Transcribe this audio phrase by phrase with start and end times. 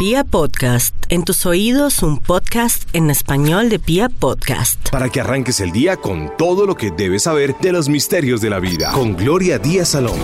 [0.00, 4.88] Pia Podcast, en tus oídos un podcast en español de Pia Podcast.
[4.88, 8.48] Para que arranques el día con todo lo que debes saber de los misterios de
[8.48, 8.92] la vida.
[8.92, 10.18] Con Gloria Díaz Salón.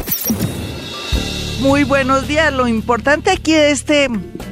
[1.60, 2.54] Muy buenos días.
[2.54, 4.08] Lo importante aquí de este,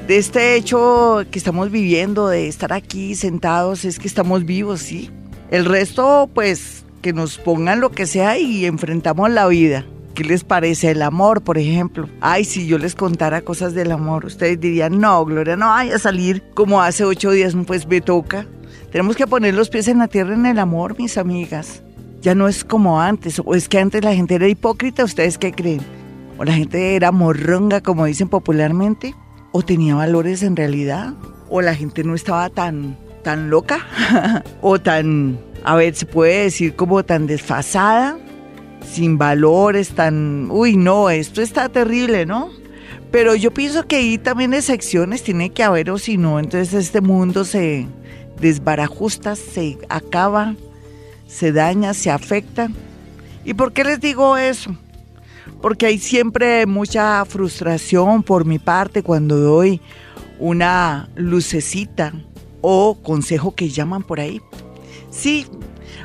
[0.06, 5.08] de este hecho que estamos viviendo, de estar aquí sentados, es que estamos vivos, ¿sí?
[5.50, 9.86] El resto, pues, que nos pongan lo que sea y enfrentamos la vida.
[10.14, 12.08] ¿Qué les parece el amor, por ejemplo?
[12.20, 15.98] Ay, si yo les contara cosas del amor, ustedes dirían, no, Gloria, no vaya a
[15.98, 18.46] salir como hace ocho días, pues me toca.
[18.92, 21.82] Tenemos que poner los pies en la tierra en el amor, mis amigas.
[22.20, 25.50] Ya no es como antes, o es que antes la gente era hipócrita, ¿ustedes qué
[25.50, 25.80] creen?
[26.38, 29.16] O la gente era morronga, como dicen popularmente,
[29.50, 31.14] o tenía valores en realidad,
[31.48, 33.84] o la gente no estaba tan, tan loca,
[34.60, 38.16] o tan, a ver, se puede decir como tan desfasada
[38.90, 42.50] sin valores, tan, uy, no, esto está terrible, ¿no?
[43.10, 47.00] Pero yo pienso que ahí también excepciones tiene que haber o si no, entonces este
[47.00, 47.86] mundo se
[48.40, 50.54] desbarajusta, se acaba,
[51.26, 52.68] se daña, se afecta.
[53.44, 54.76] ¿Y por qué les digo eso?
[55.60, 59.80] Porque hay siempre mucha frustración por mi parte cuando doy
[60.38, 62.12] una lucecita
[62.60, 64.40] o consejo que llaman por ahí.
[65.10, 65.46] Sí,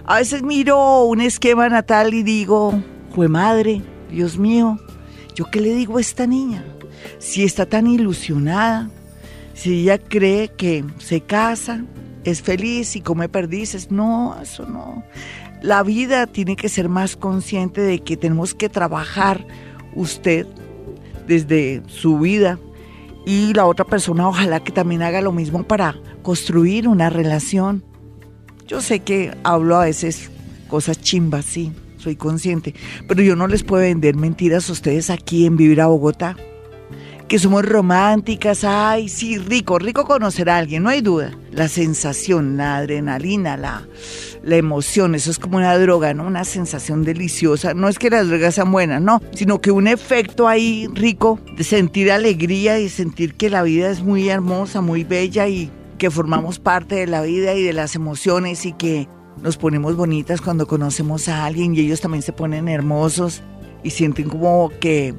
[0.06, 2.82] a veces miro un esquema natal y digo,
[3.14, 4.80] fue madre, Dios mío,
[5.36, 6.64] ¿yo qué le digo a esta niña?
[7.20, 8.90] Si está tan ilusionada,
[9.54, 11.84] si ella cree que se casa,
[12.24, 15.04] es feliz y come perdices, no, eso no.
[15.62, 19.46] La vida tiene que ser más consciente de que tenemos que trabajar
[19.96, 20.48] usted
[21.28, 22.58] desde su vida
[23.26, 27.84] y la otra persona ojalá que también haga lo mismo para construir una relación
[28.70, 30.30] yo sé que hablo a veces
[30.68, 32.76] cosas chimbas, sí, soy consciente,
[33.08, 36.38] pero yo no les puedo vender mentiras a ustedes aquí en Vivir a Bogotá.
[37.28, 41.32] Que somos románticas, ay, sí, rico, rico conocer a alguien, no hay duda.
[41.52, 43.88] La sensación, la adrenalina, la,
[44.42, 46.26] la emoción, eso es como una droga, ¿no?
[46.26, 47.76] Una sensación deliciosa.
[47.76, 51.64] No es que las drogas sean buenas, no, sino que un efecto ahí rico de
[51.64, 55.70] sentir alegría y sentir que la vida es muy hermosa, muy bella y
[56.00, 59.08] que formamos parte de la vida y de las emociones y que
[59.44, 63.44] nos ponemos bonitas cuando conocemos a alguien y ellos también se ponen hermosos
[63.84, 65.14] y sienten como que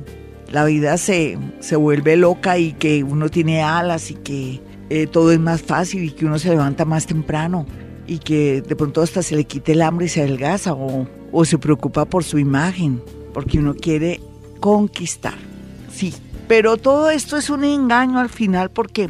[0.51, 5.31] la vida se, se vuelve loca y que uno tiene alas y que eh, todo
[5.33, 7.67] es más fácil y que uno se levanta más temprano
[8.07, 11.45] y que de pronto hasta se le quite el hambre y se adelgaza o, o
[11.45, 13.03] se preocupa por su imagen
[13.33, 14.21] porque uno quiere
[14.61, 15.37] conquistar.
[15.93, 16.15] Sí,
[16.49, 19.09] pero todo esto es un engaño al final porque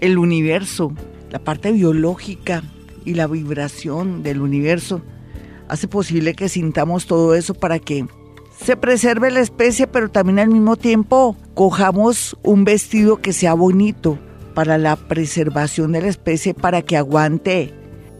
[0.00, 0.92] el universo,
[1.30, 2.62] la parte biológica
[3.04, 5.02] y la vibración del universo
[5.68, 8.06] hace posible que sintamos todo eso para que
[8.60, 14.18] se preserve la especie, pero también al mismo tiempo cojamos un vestido que sea bonito
[14.54, 17.72] para la preservación de la especie, para que aguante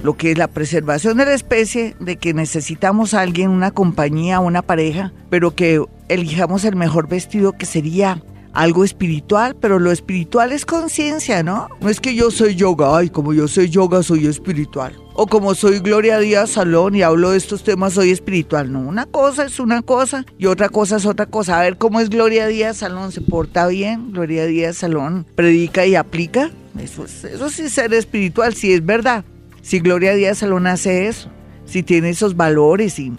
[0.03, 4.41] lo que es la preservación de la especie, de que necesitamos a alguien, una compañía,
[4.41, 8.23] una pareja, pero que elijamos el mejor vestido que sería
[8.53, 11.69] algo espiritual, pero lo espiritual es conciencia, ¿no?
[11.81, 14.97] No es que yo soy yoga, ay, como yo soy yoga, soy espiritual.
[15.15, 18.73] O como soy Gloria Díaz Salón y hablo de estos temas, soy espiritual.
[18.73, 21.59] No, una cosa es una cosa y otra cosa es otra cosa.
[21.59, 25.95] A ver cómo es Gloria Díaz Salón, se porta bien, Gloria Díaz Salón predica y
[25.95, 26.51] aplica.
[26.79, 29.25] Eso, eso sí es ser espiritual, si es verdad.
[29.63, 31.29] Si Gloria Díaz Salón hace eso,
[31.67, 33.13] si tiene esos valores y,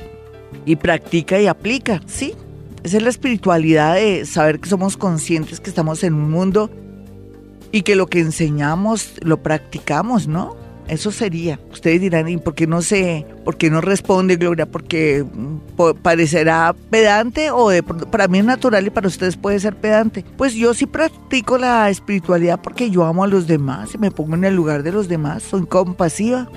[0.66, 2.34] y practica y aplica, sí,
[2.84, 6.72] esa es la espiritualidad de saber que somos conscientes que estamos en un mundo
[7.72, 10.56] y que lo que enseñamos lo practicamos, ¿no?
[10.88, 11.59] Eso sería.
[11.72, 14.66] Ustedes dirán, ¿y por qué no sé, por qué no responde Gloria?
[14.66, 19.75] Porque mm, parecerá pedante o de, para mí es natural y para ustedes puede ser
[19.75, 20.25] pedante.
[20.36, 24.36] Pues yo sí practico la espiritualidad porque yo amo a los demás y me pongo
[24.36, 26.50] en el lugar de los demás, soy compasiva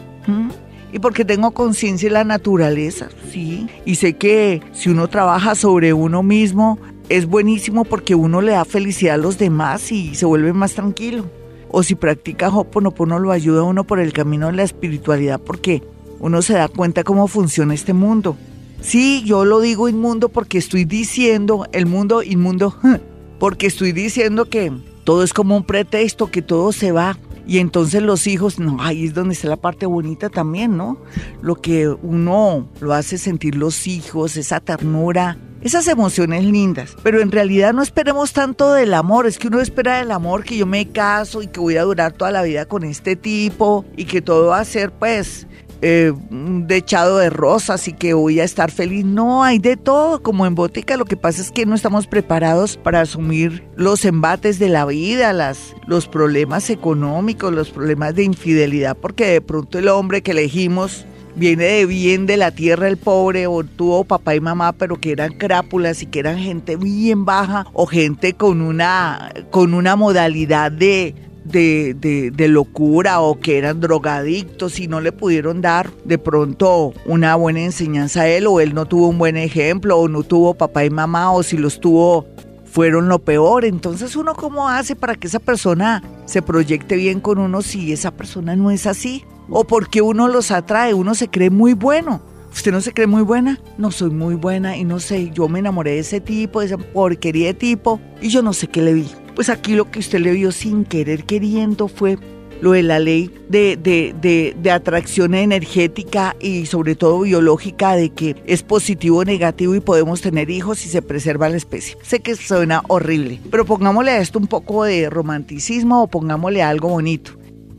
[0.94, 3.66] y porque tengo conciencia de la naturaleza, sí.
[3.84, 6.78] Y sé que si uno trabaja sobre uno mismo,
[7.08, 11.24] es buenísimo porque uno le da felicidad a los demás y se vuelve más tranquilo.
[11.68, 15.82] O si practica Hoponopono lo ayuda a uno por el camino de la espiritualidad porque
[16.20, 18.36] uno se da cuenta cómo funciona este mundo.
[18.80, 22.72] Sí, yo lo digo inmundo porque estoy diciendo, el mundo inmundo,
[23.40, 24.70] porque estoy diciendo que
[25.02, 29.04] todo es como un pretexto, que todo se va, y entonces los hijos, no, ahí
[29.04, 30.98] es donde está la parte bonita también, ¿no?
[31.42, 36.96] Lo que uno lo hace sentir los hijos, esa ternura, esas emociones lindas.
[37.02, 40.56] Pero en realidad no esperemos tanto del amor, es que uno espera del amor que
[40.56, 44.04] yo me caso y que voy a durar toda la vida con este tipo y
[44.04, 45.46] que todo va a ser pues
[45.86, 49.04] eh, dechado de rosas y que voy a estar feliz.
[49.04, 50.96] No, hay de todo, como en botica.
[50.96, 55.34] Lo que pasa es que no estamos preparados para asumir los embates de la vida,
[55.34, 61.04] las, los problemas económicos, los problemas de infidelidad, porque de pronto el hombre que elegimos
[61.36, 65.10] viene de bien de la tierra el pobre o tuvo papá y mamá pero que
[65.10, 70.70] eran crápulas y que eran gente bien baja o gente con una con una modalidad
[70.70, 71.12] de
[71.44, 77.36] de, de, locura o que eran drogadictos y no le pudieron dar de pronto una
[77.36, 80.84] buena enseñanza a él o él no tuvo un buen ejemplo o no tuvo papá
[80.84, 82.26] y mamá o si los tuvo
[82.64, 83.64] fueron lo peor.
[83.64, 88.10] Entonces uno cómo hace para que esa persona se proyecte bien con uno si esa
[88.10, 92.22] persona no es así o porque uno los atrae, uno se cree muy bueno.
[92.52, 93.60] ¿Usted no se cree muy buena?
[93.78, 96.78] No soy muy buena y no sé, yo me enamoré de ese tipo, de esa
[96.78, 99.10] porquería de tipo y yo no sé qué le vi.
[99.34, 102.18] Pues aquí lo que usted le vio sin querer queriendo fue
[102.60, 108.36] lo de la ley de, de, de, atracción energética y sobre todo biológica de que
[108.46, 111.96] es positivo o negativo y podemos tener hijos si se preserva la especie.
[112.02, 116.88] Sé que suena horrible, pero pongámosle a esto un poco de romanticismo o pongámosle algo
[116.88, 117.32] bonito.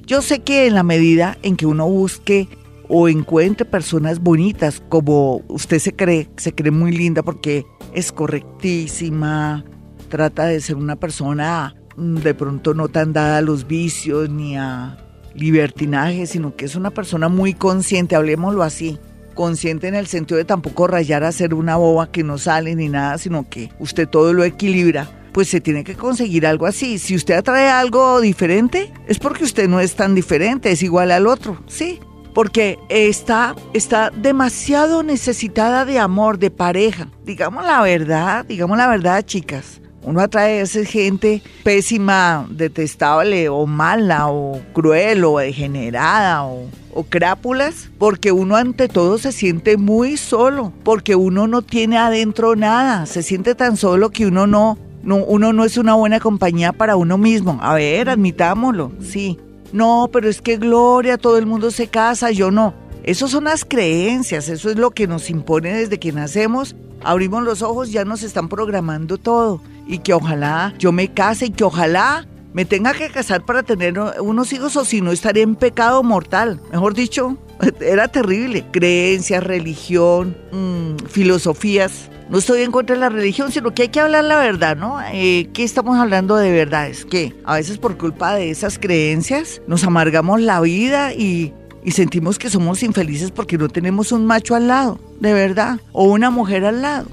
[0.05, 2.47] Yo sé que en la medida en que uno busque
[2.87, 9.65] o encuentre personas bonitas, como usted se cree, se cree muy linda porque es correctísima,
[10.05, 14.57] trata de ser una persona mm, de pronto no tan dada a los vicios ni
[14.57, 14.97] a
[15.33, 18.97] libertinaje, sino que es una persona muy consciente, hablemoslo así,
[19.33, 22.89] consciente en el sentido de tampoco rayar a ser una boba que no sale ni
[22.89, 26.97] nada, sino que usted todo lo equilibra pues se tiene que conseguir algo así.
[26.97, 31.27] Si usted atrae algo diferente, es porque usted no es tan diferente, es igual al
[31.27, 31.99] otro, ¿sí?
[32.33, 37.09] Porque está, está demasiado necesitada de amor, de pareja.
[37.25, 39.81] Digamos la verdad, digamos la verdad, chicas.
[40.05, 46.69] Uno atrae a esa gente pésima, detestable o mala o cruel o degenerada o,
[47.09, 53.05] crápulas, porque uno ante todo se siente muy solo, porque uno no tiene adentro nada,
[53.05, 56.95] se siente tan solo que uno no, no, uno no es una buena compañía para
[56.95, 57.59] uno mismo.
[57.61, 59.37] A ver, admitámoslo, sí.
[59.73, 62.73] No, pero es que Gloria, todo el mundo se casa, yo no.
[63.03, 66.75] Esas son las creencias, eso es lo que nos impone desde que nacemos.
[67.03, 69.61] Abrimos los ojos, ya nos están programando todo.
[69.87, 73.99] Y que ojalá yo me case y que ojalá me tenga que casar para tener
[73.99, 76.61] unos hijos o si no estaré en pecado mortal.
[76.71, 77.37] Mejor dicho,
[77.81, 78.65] era terrible.
[78.71, 83.99] Creencias, religión, mm, filosofías no estoy en contra de la religión, sino que hay que
[83.99, 84.99] hablar la verdad, ¿no?
[85.13, 86.87] Eh, ¿Qué estamos hablando de verdad?
[86.87, 91.53] Es que a veces por culpa de esas creencias nos amargamos la vida y
[91.91, 96.31] sentimos que somos infelices porque no tenemos un macho al lado, de verdad, o una
[96.31, 97.05] mujer al lado.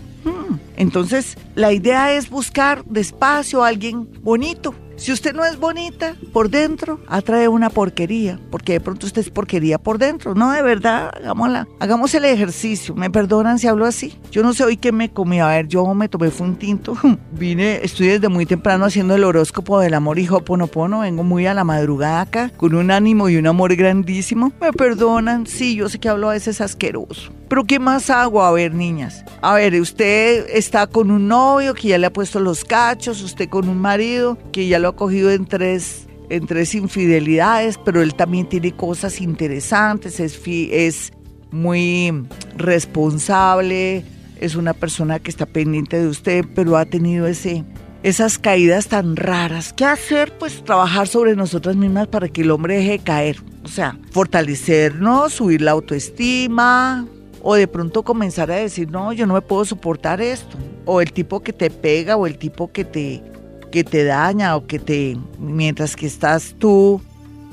[0.76, 6.48] Entonces, la idea es buscar despacio a alguien bonito, si usted no es bonita por
[6.48, 10.34] dentro, atrae una porquería, porque de pronto usted es porquería por dentro.
[10.34, 11.66] No, de verdad, hagámosla.
[11.80, 12.94] Hagamos el ejercicio.
[12.94, 14.16] ¿Me perdonan si hablo así?
[14.30, 15.40] Yo no sé hoy qué me comí.
[15.40, 16.96] A ver, yo me tomé fue un tinto.
[17.32, 21.00] Vine, estoy desde muy temprano haciendo el horóscopo del amor y Hoponopono.
[21.00, 24.52] Vengo muy a la madrugada acá, con un ánimo y un amor grandísimo.
[24.60, 25.46] ¿Me perdonan?
[25.46, 27.32] Sí, yo sé que hablo a veces asqueroso.
[27.52, 28.42] Pero ¿qué más hago?
[28.42, 29.26] A ver, niñas.
[29.42, 33.46] A ver, usted está con un novio que ya le ha puesto los cachos, usted
[33.50, 38.14] con un marido que ya lo ha cogido en tres, en tres infidelidades, pero él
[38.14, 41.12] también tiene cosas interesantes, es, es
[41.50, 42.24] muy
[42.56, 44.06] responsable,
[44.40, 47.64] es una persona que está pendiente de usted, pero ha tenido ese,
[48.02, 49.74] esas caídas tan raras.
[49.74, 50.38] ¿Qué hacer?
[50.38, 53.36] Pues trabajar sobre nosotras mismas para que el hombre deje de caer.
[53.62, 57.06] O sea, fortalecernos, subir la autoestima,
[57.42, 60.56] o de pronto comenzar a decir, no, yo no me puedo soportar esto.
[60.84, 63.22] O el tipo que te pega o el tipo que te,
[63.70, 67.00] que te daña o que te, mientras que estás tú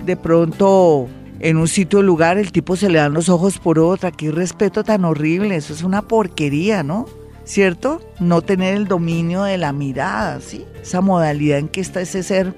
[0.05, 1.07] de pronto
[1.39, 4.11] en un sitio o lugar, el tipo se le dan los ojos por otra.
[4.11, 7.05] Qué respeto tan horrible, eso es una porquería, ¿no?
[7.43, 7.99] ¿Cierto?
[8.19, 10.65] No tener el dominio de la mirada, ¿sí?
[10.81, 12.53] Esa modalidad en que está ese ser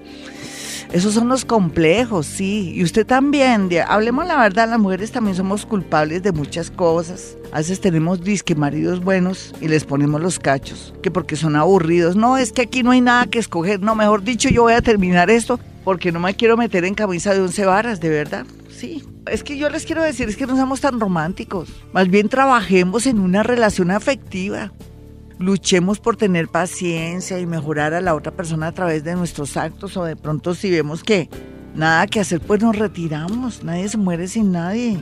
[0.91, 2.73] esos son los complejos, sí.
[2.75, 7.37] Y usted también, hablemos la verdad, las mujeres también somos culpables de muchas cosas.
[7.53, 12.17] A veces tenemos disque maridos buenos y les ponemos los cachos, que porque son aburridos.
[12.17, 13.79] No, es que aquí no hay nada que escoger.
[13.81, 17.33] No, mejor dicho, yo voy a terminar esto porque no me quiero meter en camisa
[17.33, 18.45] de once varas, de verdad.
[18.69, 19.03] Sí.
[19.27, 21.69] Es que yo les quiero decir, es que no somos tan románticos.
[21.93, 24.73] Más bien trabajemos en una relación afectiva
[25.41, 29.97] luchemos por tener paciencia y mejorar a la otra persona a través de nuestros actos
[29.97, 31.29] o de pronto si vemos que
[31.75, 33.63] nada que hacer, pues nos retiramos.
[33.63, 35.01] Nadie se muere sin nadie.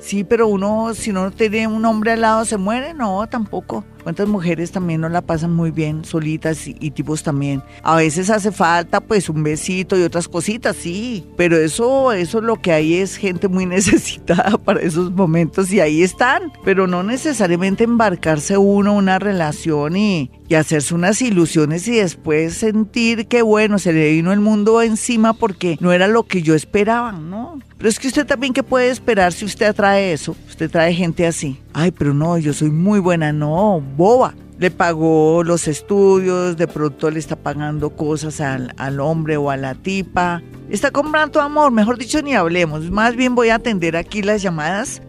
[0.00, 2.94] Sí, pero uno, si no tiene un hombre al lado, se muere.
[2.94, 3.84] No, tampoco.
[4.04, 7.62] ¿Cuántas mujeres también no la pasan muy bien solitas y, tipos también?
[7.82, 12.56] A veces hace falta pues un besito y otras cositas, sí, pero eso, eso lo
[12.56, 17.84] que hay es gente muy necesitada para esos momentos y ahí están, pero no necesariamente
[17.84, 23.94] embarcarse uno una relación y, y hacerse unas ilusiones y después sentir que bueno, se
[23.94, 27.58] le vino el mundo encima porque no era lo que yo esperaba, ¿no?
[27.76, 31.26] Pero es que usted también qué puede esperar si usted atrae eso, usted trae gente
[31.26, 31.60] así.
[31.72, 34.34] Ay, pero no, yo soy muy buena, no, boba.
[34.58, 39.56] Le pagó los estudios, de pronto le está pagando cosas al, al hombre o a
[39.56, 40.42] la tipa.
[40.70, 42.90] Está comprando amor, mejor dicho, ni hablemos.
[42.90, 45.02] Más bien voy a atender aquí las llamadas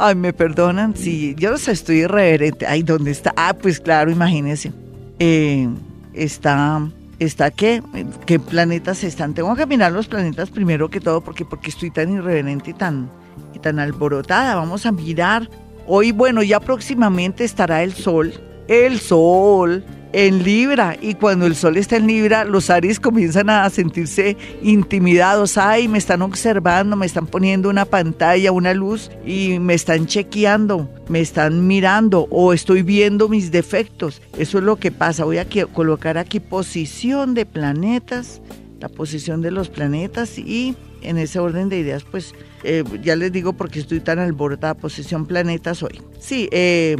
[0.00, 2.68] Ay, me perdonan, sí, yo no sé, estoy irreverente.
[2.68, 3.34] Ay, ¿dónde está?
[3.36, 4.72] Ah, pues claro, imagínense.
[5.18, 5.68] Eh,
[6.14, 7.82] está, ¿está qué?
[8.26, 9.34] ¿Qué planetas están?
[9.34, 13.10] Tengo que mirar los planetas primero que todo porque, porque estoy tan irreverente y tan,
[13.54, 14.54] y tan alborotada.
[14.56, 15.48] Vamos a mirar.
[15.86, 18.32] Hoy, bueno, ya próximamente estará el Sol.
[18.68, 23.68] El Sol en Libra y cuando el sol está en Libra, los Aries comienzan a
[23.70, 25.58] sentirse intimidados.
[25.58, 30.88] Ay, me están observando, me están poniendo una pantalla, una luz y me están chequeando,
[31.08, 34.22] me están mirando o estoy viendo mis defectos.
[34.36, 35.24] Eso es lo que pasa.
[35.24, 38.40] Voy a colocar aquí posición de planetas,
[38.80, 43.32] la posición de los planetas y en ese orden de ideas, pues eh, ya les
[43.32, 46.00] digo porque estoy tan alborotada, posición planetas hoy.
[46.18, 46.96] Sí, eh,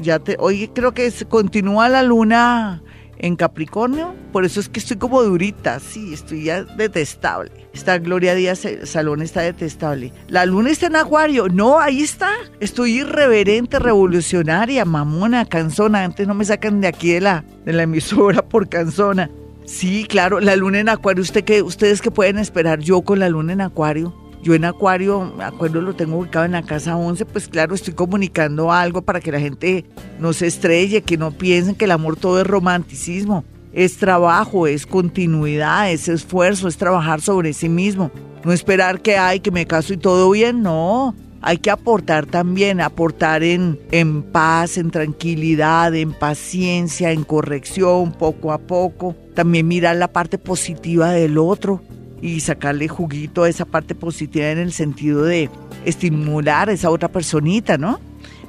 [0.00, 2.82] ya te, hoy creo que continúa la luna
[3.18, 7.50] en Capricornio, por eso es que estoy como durita, sí, estoy ya detestable.
[7.72, 10.12] Esta Gloria Díaz Salón está detestable.
[10.28, 12.30] La luna está en Acuario, no, ahí está.
[12.60, 16.04] Estoy irreverente, revolucionaria, mamona, canzona.
[16.04, 19.30] Antes no me sacan de aquí de la, de la emisora por canzona.
[19.68, 23.52] Sí, claro, la luna en Acuario, ¿usted ¿ustedes qué pueden esperar yo con la luna
[23.52, 24.14] en Acuario?
[24.42, 28.72] Yo en Acuario, Acuario lo tengo ubicado en la casa 11, pues claro, estoy comunicando
[28.72, 29.84] algo para que la gente
[30.18, 33.44] no se estrelle, que no piensen que el amor todo es romanticismo.
[33.74, 38.10] Es trabajo, es continuidad, es esfuerzo, es trabajar sobre sí mismo.
[38.44, 41.14] No esperar que hay, que me caso y todo bien, no.
[41.40, 48.52] Hay que aportar también, aportar en, en paz, en tranquilidad, en paciencia, en corrección, poco
[48.52, 49.14] a poco.
[49.34, 51.80] También mirar la parte positiva del otro
[52.20, 55.48] y sacarle juguito a esa parte positiva en el sentido de
[55.84, 58.00] estimular a esa otra personita, ¿no?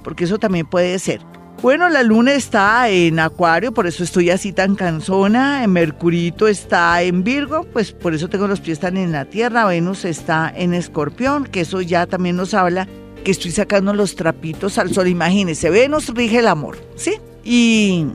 [0.04, 1.22] Porque eso también puede ser.
[1.62, 5.68] Bueno, la luna está en Acuario, por eso estoy así tan cansona.
[5.68, 9.66] Mercurito está en Virgo, pues por eso tengo los pies tan en la tierra.
[9.66, 12.88] Venus está en Escorpión, que eso ya también nos habla
[13.26, 15.10] que estoy sacando los trapitos al sol.
[15.10, 17.16] Imagínense, Venus rige el amor, ¿sí?
[17.44, 18.06] Y,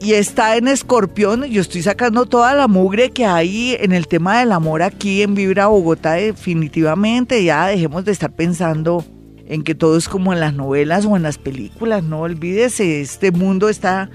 [0.00, 1.44] y está en Escorpión.
[1.44, 5.34] Yo estoy sacando toda la mugre que hay en el tema del amor aquí en
[5.34, 7.44] Vibra Bogotá, definitivamente.
[7.44, 9.04] Ya dejemos de estar pensando
[9.46, 13.30] en que todo es como en las novelas o en las películas, no olvídese, este
[13.30, 14.10] mundo está,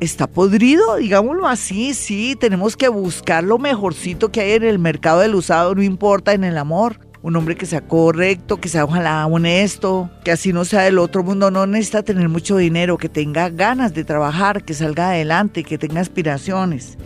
[0.00, 5.20] está podrido, digámoslo así, sí, tenemos que buscar lo mejorcito que hay en el mercado
[5.20, 7.00] del usado, no importa en el amor.
[7.20, 11.24] Un hombre que sea correcto, que sea ojalá honesto, que así no sea del otro
[11.24, 15.78] mundo, no necesita tener mucho dinero, que tenga ganas de trabajar, que salga adelante, que
[15.78, 16.96] tenga aspiraciones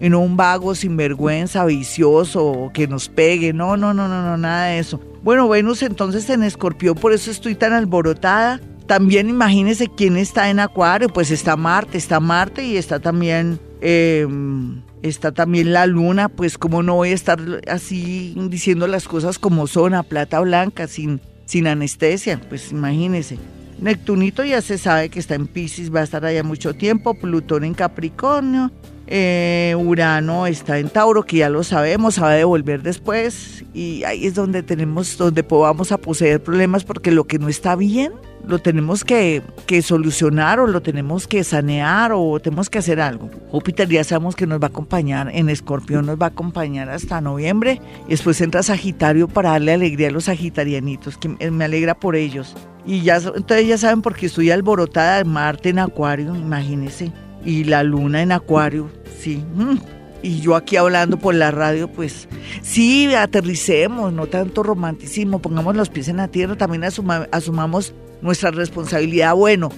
[0.00, 3.52] y no un vago sinvergüenza, vicioso, que nos pegue.
[3.52, 5.00] No, no, no, no, no, nada de eso.
[5.22, 8.60] Bueno, Venus entonces en Escorpión, por eso estoy tan alborotada.
[8.86, 14.82] También imagínense quién está en Acuario, pues está Marte, está Marte y está también, em,
[15.02, 17.38] está también la Luna, pues como no voy a estar
[17.68, 23.38] así diciendo las cosas como son, a plata blanca, sin, sin anestesia, pues imagínense.
[23.80, 27.64] Neptunito ya se sabe que está en Pisces, va a estar allá mucho tiempo, Plutón
[27.64, 28.72] en Capricornio,
[29.10, 33.64] eh, Urano está en Tauro, que ya lo sabemos, va a devolver después.
[33.74, 37.74] Y ahí es donde tenemos, donde podamos a poseer problemas, porque lo que no está
[37.76, 38.12] bien
[38.46, 43.30] lo tenemos que, que, solucionar o lo tenemos que sanear o tenemos que hacer algo.
[43.50, 47.20] Júpiter ya sabemos que nos va a acompañar, en Escorpión nos va a acompañar hasta
[47.20, 52.56] noviembre después entra Sagitario para darle alegría a los sagitarianitos, que me alegra por ellos.
[52.86, 57.12] Y ya, entonces ya saben por qué estoy alborotada de Marte en Acuario, imagínense,
[57.44, 59.44] y la Luna en Acuario sí.
[59.54, 59.76] Mm.
[60.22, 62.28] Y yo aquí hablando por la radio, pues
[62.60, 69.34] sí, aterricemos, no tanto romanticismo, pongamos los pies en la tierra, también asumamos nuestra responsabilidad.
[69.34, 69.70] Bueno,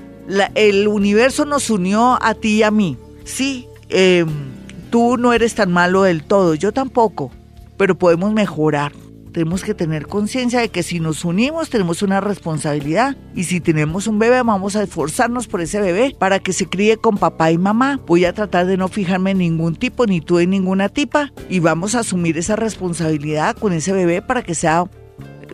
[0.56, 2.98] el universo nos unió a ti y a mí.
[3.22, 4.28] Sí, em,
[4.90, 7.30] tú no eres tan malo del todo, yo tampoco,
[7.76, 8.90] pero podemos mejorar
[9.32, 14.06] tenemos que tener conciencia de que si nos unimos tenemos una responsabilidad y si tenemos
[14.06, 17.58] un bebé vamos a esforzarnos por ese bebé para que se críe con papá y
[17.58, 18.00] mamá.
[18.06, 21.58] Voy a tratar de no fijarme en ningún tipo ni tú en ninguna tipa y
[21.58, 24.84] vamos a asumir esa responsabilidad con ese bebé para que sea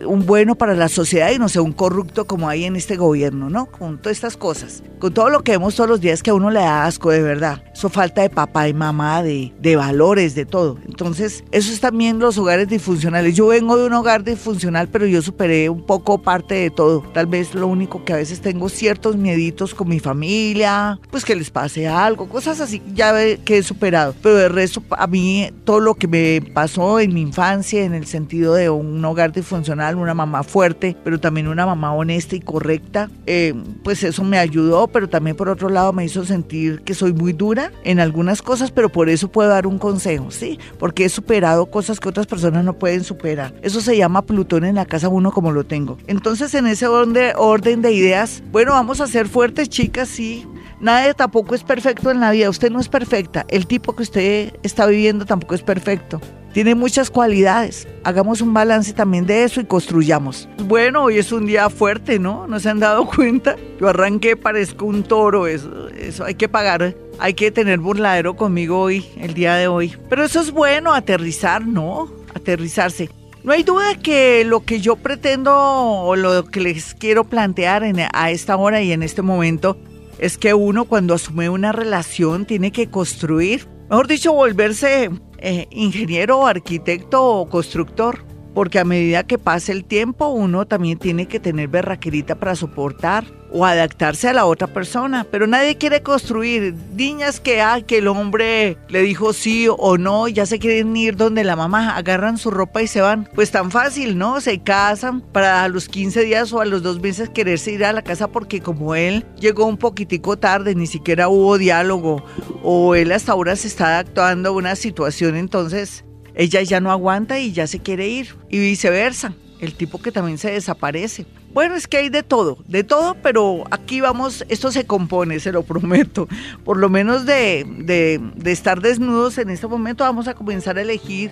[0.05, 3.49] un bueno para la sociedad y no sea un corrupto como hay en este gobierno,
[3.49, 3.65] ¿no?
[3.65, 4.83] Con todas estas cosas.
[4.99, 7.21] Con todo lo que vemos todos los días que a uno le da asco, de
[7.21, 7.63] verdad.
[7.87, 10.77] Falta de papá y mamá, de, de valores, de todo.
[10.85, 13.35] Entonces, eso es también los hogares disfuncionales.
[13.35, 17.03] Yo vengo de un hogar disfuncional, pero yo superé un poco parte de todo.
[17.13, 21.35] Tal vez lo único que a veces tengo ciertos mieditos con mi familia, pues que
[21.35, 24.15] les pase algo, cosas así, ya que he superado.
[24.21, 28.05] Pero de resto, a mí todo lo que me pasó en mi infancia, en el
[28.05, 33.09] sentido de un hogar disfuncional, una mamá fuerte, pero también una mamá honesta y correcta,
[33.25, 37.13] eh, pues eso me ayudó, pero también por otro lado me hizo sentir que soy
[37.13, 40.59] muy dura en algunas cosas, pero por eso puedo dar un consejo, ¿sí?
[40.77, 43.53] Porque he superado cosas que otras personas no pueden superar.
[43.61, 45.97] Eso se llama Plutón en la casa uno como lo tengo.
[46.07, 50.45] Entonces, en ese orden de ideas, bueno, vamos a ser fuertes, chicas, sí.
[50.79, 52.49] Nadie tampoco es perfecto en la vida.
[52.49, 53.45] Usted no es perfecta.
[53.49, 56.21] El tipo que usted está viviendo tampoco es perfecto.
[56.53, 57.87] Tiene muchas cualidades.
[58.03, 60.49] Hagamos un balance también de eso y construyamos.
[60.65, 62.47] Bueno, hoy es un día fuerte, ¿no?
[62.47, 63.55] ¿No se han dado cuenta?
[63.79, 65.47] Yo arranqué, parezco un toro.
[65.47, 66.95] Eso, eso hay que pagar.
[67.19, 69.95] Hay que tener burladero conmigo hoy, el día de hoy.
[70.09, 72.09] Pero eso es bueno, aterrizar, ¿no?
[72.33, 73.09] Aterrizarse.
[73.43, 78.31] No hay duda que lo que yo pretendo o lo que les quiero plantear a
[78.31, 79.77] esta hora y en este momento
[80.17, 85.09] es que uno cuando asume una relación tiene que construir, mejor dicho, volverse
[85.41, 88.28] eh, ingeniero, arquitecto o constructor.
[88.53, 93.25] Porque a medida que pase el tiempo, uno también tiene que tener berraquerita para soportar
[93.51, 95.25] o adaptarse a la otra persona.
[95.29, 96.75] Pero nadie quiere construir.
[96.95, 101.15] Niñas que, ah, que el hombre le dijo sí o no, ya se quieren ir
[101.15, 103.29] donde la mamá, agarran su ropa y se van.
[103.33, 104.41] Pues tan fácil, ¿no?
[104.41, 107.93] Se casan para a los 15 días o a los dos meses quererse ir a
[107.93, 112.23] la casa porque como él llegó un poquitico tarde, ni siquiera hubo diálogo
[112.63, 116.03] o él hasta ahora se está adaptando a una situación, entonces
[116.39, 119.33] ella ya no aguanta y ya se quiere ir y viceversa.
[119.59, 121.25] El tipo que también se desaparece.
[121.51, 125.51] Bueno, es que hay de todo, de todo, pero aquí vamos, esto se compone, se
[125.51, 126.29] lo prometo.
[126.63, 131.31] Por lo menos de, de, estar desnudos en este momento vamos a comenzar a elegir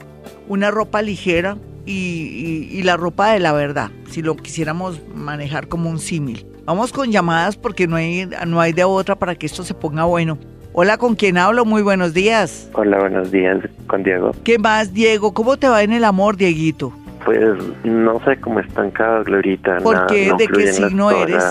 [0.50, 5.90] una ropa ligera y, y, la ropa de la verdad, si lo quisiéramos manejar como
[5.90, 6.46] un símil.
[6.66, 10.04] Vamos con llamadas porque no hay, no hay de otra para que esto se ponga
[10.04, 10.38] bueno.
[10.80, 11.66] Hola, ¿con quién hablo?
[11.66, 12.70] Muy buenos días.
[12.74, 13.58] Hola, buenos días,
[13.88, 14.32] con Diego.
[14.44, 15.34] ¿Qué más, Diego?
[15.34, 16.94] ¿Cómo te va en el amor, Dieguito?
[17.26, 17.40] Pues
[17.84, 19.80] no sé cómo estancado, Glorita.
[19.80, 20.32] ¿Por qué?
[20.38, 21.44] ¿De qué signo eres?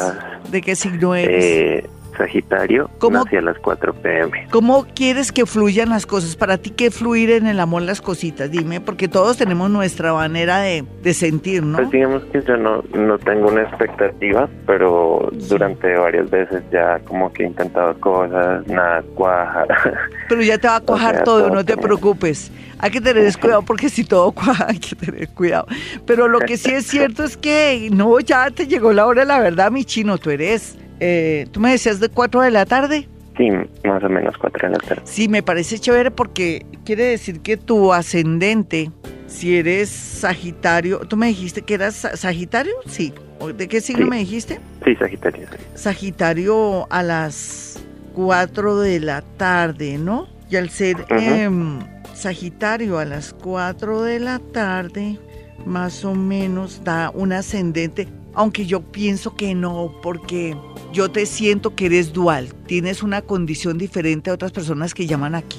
[0.48, 1.86] ¿De qué signo eres?
[2.16, 4.48] Sagitario, ¿Cómo, a las 4 pm.
[4.50, 6.36] ¿Cómo quieres que fluyan las cosas?
[6.36, 8.50] Para ti, ¿qué fluir en el amor las cositas?
[8.50, 11.78] Dime, porque todos tenemos nuestra manera de, sentir, ¿no?
[11.78, 17.32] Pues digamos que yo no, no tengo una expectativa, pero durante varias veces ya como
[17.32, 19.66] que he intentado cosas, nada cuaja.
[20.28, 22.50] Pero ya te va a cuajar todo, no te preocupes.
[22.78, 25.66] Hay que tener cuidado porque si todo cuaja, hay que tener cuidado.
[26.04, 29.38] Pero lo que sí es cierto es que no, ya te llegó la hora, la
[29.38, 33.08] verdad, mi chino, tú eres eh, ¿tú me decías de 4 de la tarde?
[33.36, 33.48] Sí,
[33.84, 35.02] más o menos 4 de la tarde.
[35.04, 38.90] Sí, me parece chévere porque quiere decir que tu ascendente,
[39.26, 42.74] si eres Sagitario, ¿tú me dijiste que eras Sagitario?
[42.86, 43.12] Sí.
[43.54, 44.60] ¿De qué signo me dijiste?
[44.84, 45.46] Sí, Sagitario.
[45.74, 47.78] Sagitario a las
[48.14, 50.26] 4 de la tarde, ¿no?
[50.48, 51.80] Y al ser em,
[52.14, 55.18] Sagitario a las 4 de la tarde,
[55.66, 60.54] más o menos da un ascendente aunque yo pienso que no, porque
[60.92, 65.34] yo te siento que eres dual, tienes una condición diferente a otras personas que llaman
[65.34, 65.58] aquí,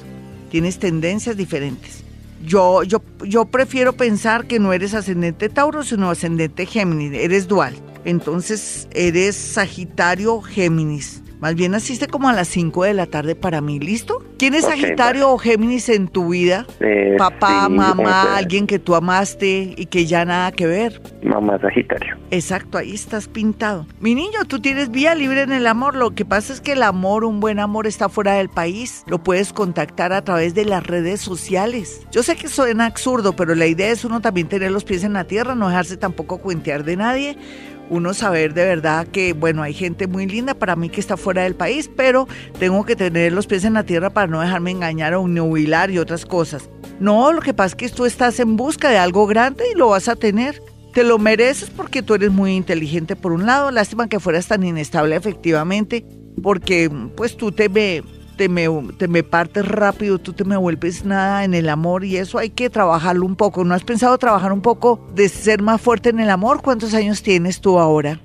[0.51, 2.03] tienes tendencias diferentes.
[2.45, 7.73] Yo, yo, yo prefiero pensar que no eres ascendente Tauro, sino ascendente Géminis, eres dual.
[8.05, 11.23] Entonces eres Sagitario Géminis.
[11.39, 14.23] Más bien naciste como a las 5 de la tarde para mí, ¿listo?
[14.39, 16.65] ¿Quién es Sagitario o Géminis en tu vida?
[16.79, 21.01] Eh, Papá, mamá, alguien que tú amaste y que ya nada que ver.
[21.23, 22.17] Mamá Sagitario.
[22.31, 23.85] Exacto, ahí estás pintado.
[23.99, 25.95] Mi niño, tú tienes vía libre en el amor.
[25.95, 29.03] Lo que pasa es que el amor, un buen amor, está fuera del país.
[29.07, 32.01] Lo puedes contactar a través de las redes sociales.
[32.11, 35.13] Yo sé que suena absurdo, pero la idea es uno también tener los pies en
[35.13, 37.37] la tierra, no dejarse tampoco cuentear de nadie
[37.89, 41.43] uno saber de verdad que, bueno, hay gente muy linda para mí que está fuera
[41.43, 42.27] del país, pero
[42.59, 45.99] tengo que tener los pies en la tierra para no dejarme engañar o nubilar y
[45.99, 46.69] otras cosas.
[46.99, 49.89] No, lo que pasa es que tú estás en busca de algo grande y lo
[49.89, 50.61] vas a tener.
[50.93, 54.63] Te lo mereces porque tú eres muy inteligente por un lado, lástima que fueras tan
[54.63, 56.03] inestable efectivamente,
[56.41, 58.03] porque pues tú te, ve,
[58.37, 62.17] te me, te me partes rápido, tú te me vuelves nada en el amor y
[62.17, 63.63] eso hay que trabajarlo un poco.
[63.65, 66.61] ¿No has pensado trabajar un poco de ser más fuerte en el amor?
[66.61, 68.19] ¿Cuántos años tienes tú ahora?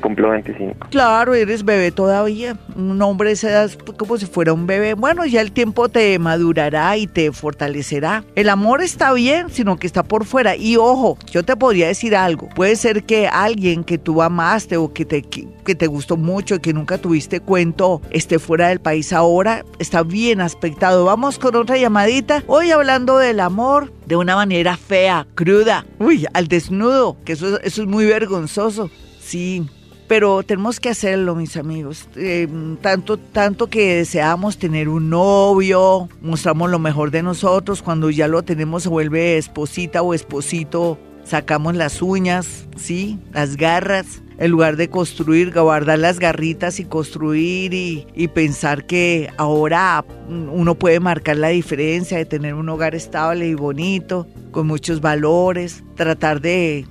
[0.00, 0.88] Cumplo 25.
[0.90, 2.56] Claro, eres bebé todavía.
[2.76, 4.94] un hombre edad es como si fuera un bebé.
[4.94, 8.24] Bueno, ya el tiempo te madurará y te fortalecerá.
[8.34, 10.56] El amor está bien, sino que está por fuera.
[10.56, 12.48] Y ojo, yo te podría decir algo.
[12.54, 16.60] Puede ser que alguien que tú amaste o que te, que te gustó mucho y
[16.60, 19.53] que nunca tuviste cuento esté fuera del país ahora.
[19.78, 21.04] Está bien aspectado.
[21.04, 22.42] Vamos con otra llamadita.
[22.46, 25.86] Hoy hablando del amor de una manera fea, cruda.
[25.98, 28.90] Uy, al desnudo, que eso, es muy vergonzoso.
[29.20, 29.66] Sí,
[30.06, 32.08] pero tenemos que hacerlo, mis amigos.
[32.16, 32.48] Eh,
[32.80, 38.42] tanto, tanto que deseamos tener un novio, mostramos lo mejor de nosotros, cuando ya lo
[38.42, 44.90] tenemos se vuelve esposita o esposito, sacamos las uñas, sí, las garras, en lugar de
[44.90, 52.18] construir, guardar las garritas y construir y, pensar que ahora uno puede marcar la diferencia
[52.18, 56.86] de tener un hogar estable y bonito, con muchos valores, tratar de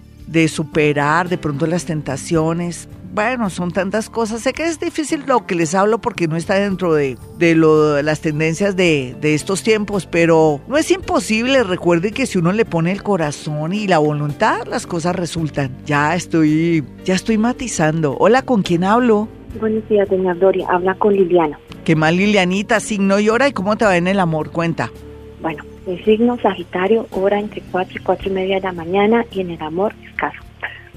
[0.47, 4.41] superar de pronto las tentaciones, bueno, son tantas cosas.
[4.41, 8.01] Sé que es difícil lo que les hablo porque no está dentro de, de, lo,
[8.01, 11.63] las tendencias de, de, estos tiempos, pero no es imposible.
[11.63, 15.77] Recuerden que si uno le pone el corazón y la voluntad, las cosas resultan.
[15.85, 18.17] Ya estoy, ya estoy matizando.
[18.19, 19.27] Hola, ¿con quién hablo?
[19.59, 20.65] Buenos días, doña Gloria.
[20.67, 21.59] Habla con Liliana.
[21.85, 22.79] ¿Qué mal, Lilianita?
[22.79, 24.49] Signo y hora y cómo te va en el amor.
[24.49, 24.91] Cuenta.
[25.39, 29.41] Bueno, el signo Sagitario, hora entre 4 y 4 y media de la mañana y
[29.41, 30.39] en el amor escaso.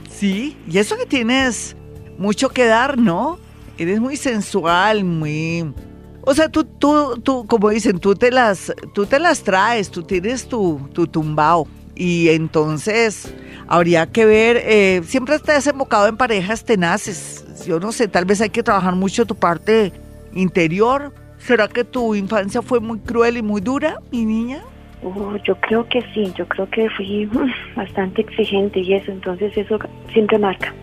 [0.08, 1.76] Sí, y eso que tienes
[2.18, 3.38] mucho que dar, ¿no?
[3.78, 5.72] Eres muy sensual, muy...
[6.22, 10.02] O sea, tú, tú, tú, como dicen, tú te las, tú te las traes, tú
[10.02, 11.68] tienes tu, tu tumbao.
[11.94, 13.32] Y entonces
[13.68, 17.44] habría que ver, eh, siempre te has enfocado en parejas tenaces.
[17.66, 19.92] Yo no sé, tal vez hay que trabajar mucho tu parte
[20.34, 21.12] interior.
[21.38, 24.62] ¿Será que tu infancia fue muy cruel y muy dura, mi niña?
[25.02, 27.30] Uh, yo creo que sí, yo creo que fui
[27.76, 29.78] bastante exigente y eso, entonces eso
[30.12, 30.74] siempre marca.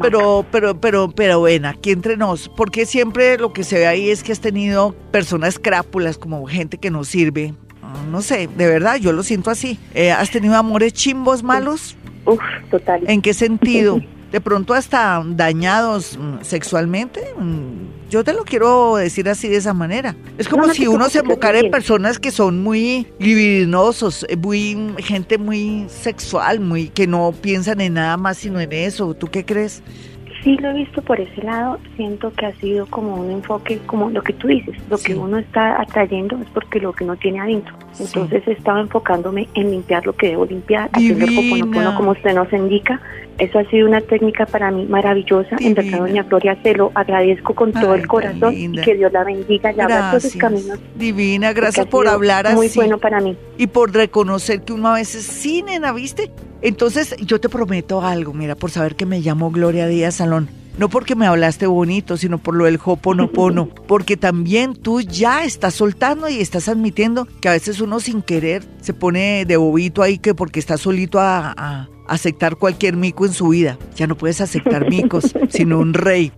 [0.00, 4.10] Pero, pero, pero, pero ven, aquí entre nos, porque siempre lo que se ve ahí
[4.10, 7.54] es que has tenido personas crápulas, como gente que no sirve.
[7.82, 9.78] Ah, no sé, de verdad, yo lo siento así.
[9.94, 11.96] Eh, ¿Has tenido amores chimbos malos?
[12.24, 13.02] Uf, total.
[13.06, 14.00] ¿En qué sentido?
[14.32, 17.22] de pronto hasta dañados mm, sexualmente.
[17.38, 20.16] Mm, yo te lo quiero decir así de esa manera.
[20.38, 25.38] Es como si uno se enfocara en personas que son muy libidinosos, eh, muy gente
[25.38, 29.14] muy sexual, muy que no piensan en nada más sino en eso.
[29.14, 29.82] ¿Tú qué crees?
[30.42, 34.10] sí lo he visto por ese lado, siento que ha sido como un enfoque, como
[34.10, 37.40] lo que tú dices, lo que uno está atrayendo es porque lo que no tiene
[37.40, 37.74] adentro.
[37.98, 42.52] Entonces he estado enfocándome en limpiar lo que debo limpiar, haciendo el como usted nos
[42.52, 43.00] indica.
[43.38, 45.56] Eso ha sido una técnica para mí maravillosa.
[45.60, 49.24] En verdad, doña Gloria, se lo agradezco con todo el corazón y que Dios la
[49.24, 50.78] bendiga y abra todos caminos.
[50.94, 52.56] Divina, gracias por hablar así.
[52.56, 53.36] Muy bueno para mí.
[53.58, 56.30] Y por reconocer que uno a veces, sí, nena, ¿viste?
[56.60, 60.48] Entonces, yo te prometo algo, mira, por saber que me llamo Gloria Díaz Salón.
[60.78, 63.68] No porque me hablaste bonito, sino por lo del Hoponopono.
[63.86, 68.64] Porque también tú ya estás soltando y estás admitiendo que a veces uno sin querer
[68.80, 73.48] se pone de bobito ahí que porque está solito a, aceptar cualquier mico en su
[73.48, 73.78] vida.
[73.96, 76.32] Ya no puedes aceptar micos, sino un rey.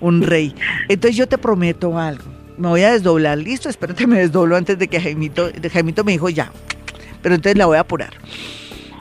[0.00, 0.54] Un rey.
[0.88, 2.24] Entonces yo te prometo algo.
[2.58, 3.38] Me voy a desdoblar.
[3.38, 6.50] Listo, espérate, me desdoblo antes de que Jaimito, Jaimito me dijo ya.
[7.22, 8.14] Pero entonces la voy a apurar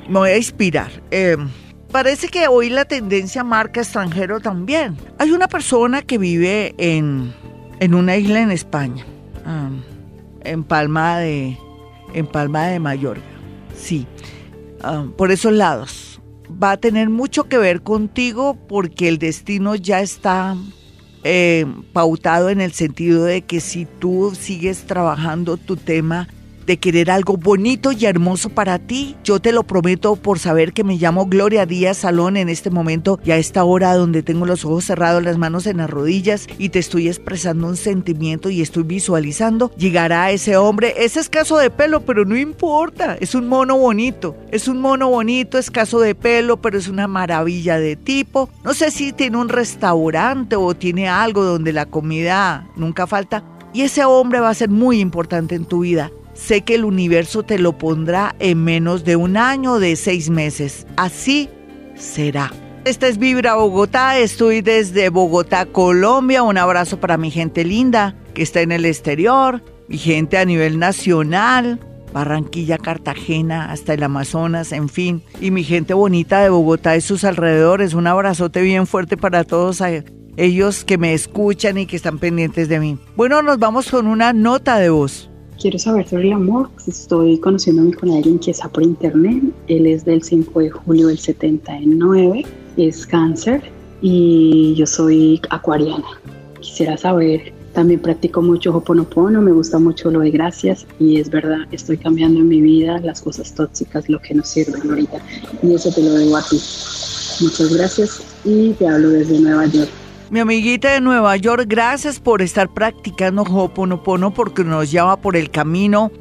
[0.07, 0.91] me voy a inspirar.
[1.11, 1.49] Em,
[1.91, 4.97] parece que hoy la tendencia marca extranjero también.
[5.17, 7.33] Hay una persona que vive en,
[7.79, 9.05] en una isla en España,
[10.43, 11.57] en Palma de
[12.13, 13.23] en Palma de Mallorca.
[13.75, 14.07] Sí,
[15.17, 16.21] por esos lados.
[16.51, 20.55] Va a tener mucho que ver contigo porque el destino ya está
[21.23, 26.27] em, pautado en el sentido de que si tú sigues trabajando tu tema
[26.65, 29.15] de querer algo bonito y hermoso para ti.
[29.23, 33.19] Yo te lo prometo por saber que me llamo Gloria Díaz Salón en este momento
[33.23, 36.69] y a esta hora donde tengo los ojos cerrados, las manos en las rodillas y
[36.69, 42.01] te estoy expresando un sentimiento y estoy visualizando, llegará ese hombre, es escaso de pelo,
[42.01, 46.77] pero no importa, es un mono bonito, es un mono bonito, escaso de pelo, pero
[46.77, 48.49] es una maravilla de tipo.
[48.63, 53.43] No sé si tiene un restaurante o tiene algo donde la comida nunca falta.
[53.73, 57.41] Y ese hombre va a ser muy importante en tu vida sé que el universo
[57.41, 60.85] te lo pondrá en menos de un año de seis meses.
[60.97, 61.49] Así
[61.95, 62.51] será.
[62.83, 66.43] Esta es Vibra Bogotá, estoy desde Bogotá, Colombia.
[66.43, 70.77] Un abrazo para mi gente linda que está en el exterior, mi gente a nivel
[70.77, 71.79] nacional,
[72.13, 75.23] Barranquilla, Cartagena, hasta el Amazonas, en fin.
[75.41, 77.95] Y mi gente bonita de Bogotá y sus alrededores.
[77.95, 79.81] Un abrazote bien fuerte para todos
[80.37, 82.99] ellos que me escuchan y que están pendientes de mí.
[83.15, 85.29] Bueno, nos vamos con una nota de voz.
[85.59, 86.69] Quiero saber sobre el amor.
[86.85, 89.43] Estoy conociéndome con alguien que está por internet.
[89.67, 92.45] Él es del 5 de julio del 79,
[92.77, 93.61] es cáncer
[94.01, 96.05] y yo soy acuariana.
[96.59, 101.67] Quisiera saber También practico mucho Hoponopono, me gusta mucho lo de gracias y es verdad,
[101.73, 105.17] estoy cambiando en mi vida las cosas tóxicas, lo que nos sirven ahorita.
[105.61, 106.57] Y eso te lo debo a ti.
[107.41, 109.89] Muchas gracias y te hablo desde Nueva York.
[110.31, 115.51] Mi amiguita de Nueva York, gracias por estar practicando Hoponopono porque nos lleva por el
[115.51, 116.11] camino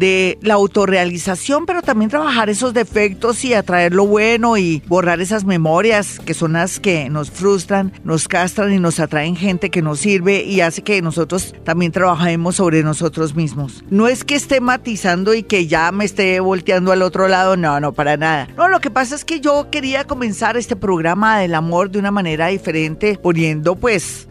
[0.00, 5.44] de la autorrealización, pero también trabajar esos defectos y atraer lo bueno y borrar esas
[5.44, 10.00] memorias que son las que nos frustran, nos castran y nos atraen gente que nos
[10.00, 13.84] sirve y hace que nosotros también trabajemos sobre nosotros mismos.
[13.90, 17.78] No es que esté matizando y que ya me esté volteando al otro lado, no,
[17.78, 18.48] no, para nada.
[18.56, 22.10] No, lo que pasa es que yo quería comenzar este programa del amor de una
[22.10, 24.26] manera diferente, poniendo pues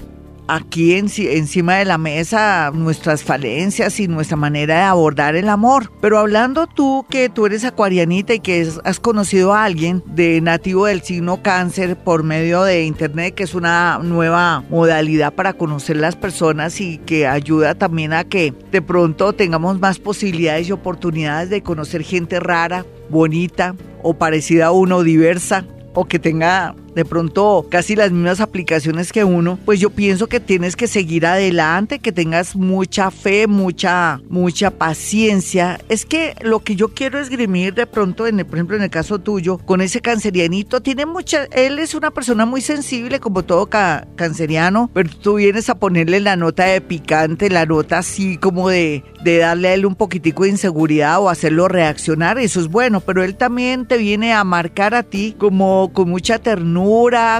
[0.49, 5.91] aquí encima de la mesa nuestras falencias y nuestra manera de abordar el amor.
[6.01, 10.87] Pero hablando tú que tú eres acuarianita y que has conocido a alguien de nativo
[10.87, 16.15] del signo cáncer por medio de internet, que es una nueva modalidad para conocer las
[16.15, 21.61] personas y que ayuda también a que de pronto tengamos más posibilidades y oportunidades de
[21.61, 27.95] conocer gente rara, bonita o parecida a uno, diversa o que tenga de pronto casi
[27.95, 32.57] las mismas aplicaciones que uno, pues yo pienso que tienes que seguir adelante, que tengas
[32.57, 35.79] mucha fe, mucha, mucha paciencia.
[35.87, 38.89] Es que lo que yo quiero esgrimir de pronto, en el, por ejemplo, en el
[38.89, 43.69] caso tuyo, con ese cancerianito, tiene mucha, él es una persona muy sensible, como todo
[43.69, 49.05] canceriano, pero tú vienes a ponerle la nota de picante, la nota así como de,
[49.23, 53.23] de darle a él un poquitico de inseguridad o hacerlo reaccionar, eso es bueno, pero
[53.23, 56.88] él también te viene a marcar a ti como con mucha ternura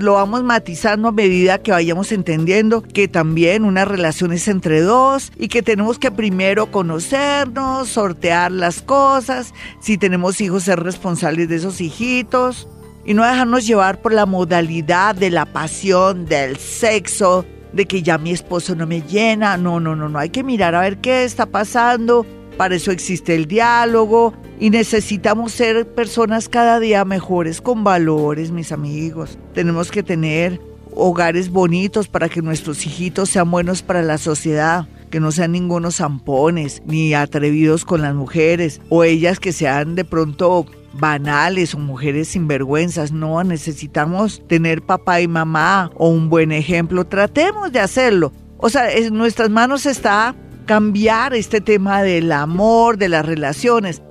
[0.00, 5.32] lo vamos matizando a medida que vayamos entendiendo que también una relación es entre dos
[5.36, 11.56] y que tenemos que primero conocernos, sortear las cosas, si tenemos hijos ser responsables de
[11.56, 12.68] esos hijitos
[13.04, 18.18] y no dejarnos llevar por la modalidad de la pasión, del sexo, de que ya
[18.18, 21.24] mi esposo no me llena, no, no, no, no, hay que mirar a ver qué
[21.24, 22.26] está pasando,
[22.60, 28.70] para eso existe el diálogo y necesitamos ser personas cada día mejores con valores, mis
[28.70, 29.38] amigos.
[29.54, 30.60] Tenemos que tener
[30.94, 35.96] hogares bonitos para que nuestros hijitos sean buenos para la sociedad que no sean ningunos
[35.96, 42.28] zampones ni atrevidos con las mujeres o ellas que sean de pronto banales o mujeres
[42.28, 43.10] sinvergüenzas.
[43.10, 47.06] No, necesitamos tener papá y mamá o un buen ejemplo.
[47.06, 48.34] Tratemos de hacerlo.
[48.58, 50.36] O sea, en nuestras manos está
[50.70, 54.04] cambiar este tema del amor, de las relaciones.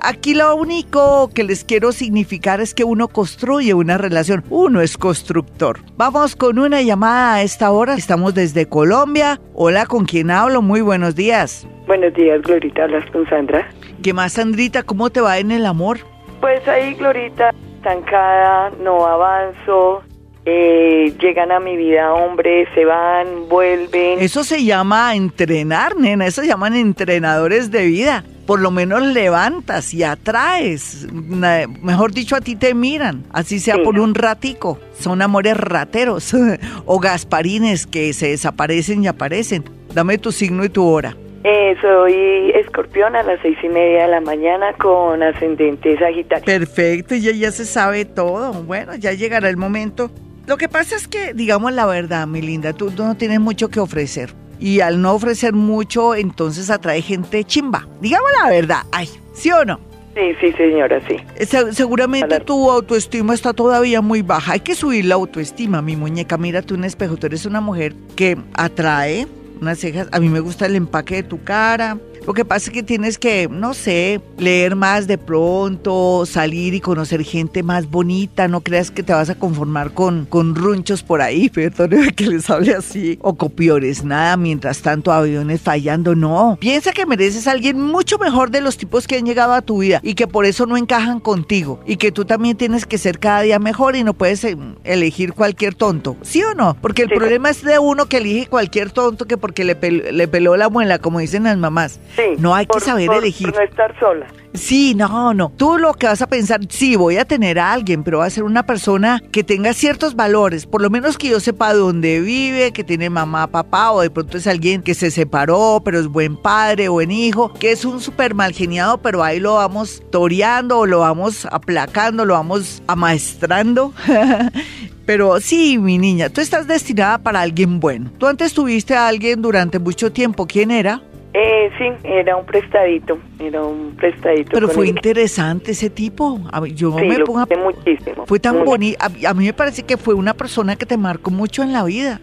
[0.00, 4.96] Aquí lo único que les quiero significar es que uno construye una relación, uno es
[4.96, 5.80] constructor.
[5.96, 9.40] Vamos con una llamada a esta hora, estamos desde Colombia.
[9.54, 10.62] Hola, ¿con quién hablo?
[10.62, 11.66] Muy buenos días.
[11.88, 13.68] Buenos días, Glorita, hablas con Sandra.
[14.04, 14.84] ¿Qué más, Sandrita?
[14.84, 15.98] ¿Cómo te va en el amor?
[16.40, 20.04] Pues ahí, Glorita, estancada, no avanzo,
[20.46, 24.20] eh, llegan a mi vida hombres, se van, vuelven.
[24.20, 28.24] Eso se llama entrenar, nena, eso se llaman entrenadores de vida.
[28.46, 31.06] Por lo menos levantas y atraes.
[31.10, 34.78] Mejor dicho, a ti te miran, así sea por un ratico.
[34.98, 36.36] Son amores rateros
[36.84, 39.64] o gasparines que se desaparecen y aparecen.
[39.94, 41.16] Dame tu signo y tu hora.
[41.42, 46.44] Eh, soy escorpión a las seis y media de la mañana con ascendente sagitario.
[46.44, 48.52] Perfecto, ya, ya se sabe todo.
[48.64, 50.10] Bueno, ya llegará el momento
[50.46, 53.80] lo que pasa es que, digamos la verdad, mi linda, tú, no tienes mucho que
[53.80, 54.30] ofrecer.
[54.60, 57.88] Y al no ofrecer mucho, entonces atrae gente chimba.
[58.00, 58.82] Digamos la verdad.
[58.92, 59.80] Ay, ¿sí o no?
[60.14, 61.16] Sí, sí, señora, sí.
[61.36, 64.52] Eh, seguramente tu autoestima está todavía muy baja.
[64.52, 66.38] Hay que subir la autoestima, mi muñeca.
[66.38, 67.16] Mírate un espejo.
[67.16, 69.26] Tú eres una mujer que atrae
[69.60, 70.08] unas cejas.
[70.12, 73.18] A mí me gusta el empaque de tu cara lo que pasa es que tienes
[73.18, 78.48] que, no sé, leer más de pronto, salir y conocer gente más bonita.
[78.48, 82.48] No creas que te vas a conformar con, con runchos por ahí, perdón que les
[82.48, 84.04] hable así, o copiores.
[84.04, 86.14] Nada, mientras tanto, aviones fallando.
[86.14, 86.56] No.
[86.60, 89.78] Piensa que mereces a alguien mucho mejor de los tipos que han llegado a tu
[89.78, 91.80] vida y que por eso no encajan contigo.
[91.86, 95.34] Y que tú también tienes que ser cada día mejor y no puedes eh, elegir
[95.34, 96.16] cualquier tonto.
[96.22, 96.74] ¿Sí o no?
[96.80, 100.56] Porque el problema es de uno que elige cualquier tonto que porque le, le peló
[100.56, 102.00] la muela, como dicen las mamás
[102.38, 103.52] no hay que saber elegir.
[103.52, 104.26] no estar sola.
[104.54, 105.52] Sí, no, no.
[105.56, 108.30] Tú lo que vas a pensar, sí, voy a tener a alguien, pero va a
[108.30, 112.72] ser una persona que tenga ciertos valores, por lo menos que yo sepa dónde vive,
[112.72, 116.36] que tiene mamá, papá, o de pronto es alguien que se separó, pero es buen
[116.36, 120.86] padre, buen hijo, que es un súper mal geniado, pero ahí lo vamos toreando, o
[120.86, 123.92] lo vamos aplacando, lo vamos amaestrando.
[125.06, 128.10] Pero sí, mi niña, tú estás destinada para alguien bueno.
[128.16, 130.46] Tú antes tuviste a alguien durante mucho tiempo.
[130.46, 131.02] ¿Quién era?
[131.36, 134.52] Eh, sí, era un prestadito, era un prestadito.
[134.52, 136.40] Pero fue interesante ese tipo.
[136.72, 138.24] yo me pongo muchísimo.
[138.26, 139.04] Fue tan bonito.
[139.04, 142.20] A, mí me parece que fue una persona que te marcó mucho en la vida.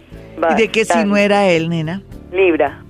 [0.51, 2.01] y de que si no era él, nena.
[2.31, 2.85] Libra.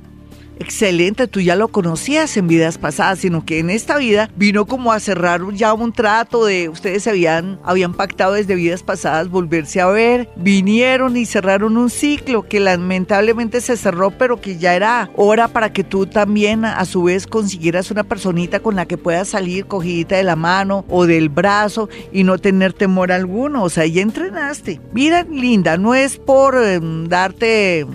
[0.61, 4.91] Excelente, tú ya lo conocías en vidas pasadas, sino que en esta vida vino como
[4.91, 9.87] a cerrar ya un trato de ustedes habían, habían pactado desde vidas pasadas volverse a
[9.87, 15.47] ver, vinieron y cerraron un ciclo que lamentablemente se cerró, pero que ya era hora
[15.47, 19.65] para que tú también a su vez consiguieras una personita con la que puedas salir
[19.65, 24.03] cogidita de la mano o del brazo y no tener temor alguno, o sea, ya
[24.03, 24.79] entrenaste.
[24.93, 27.87] Mira, linda, no es por em, darte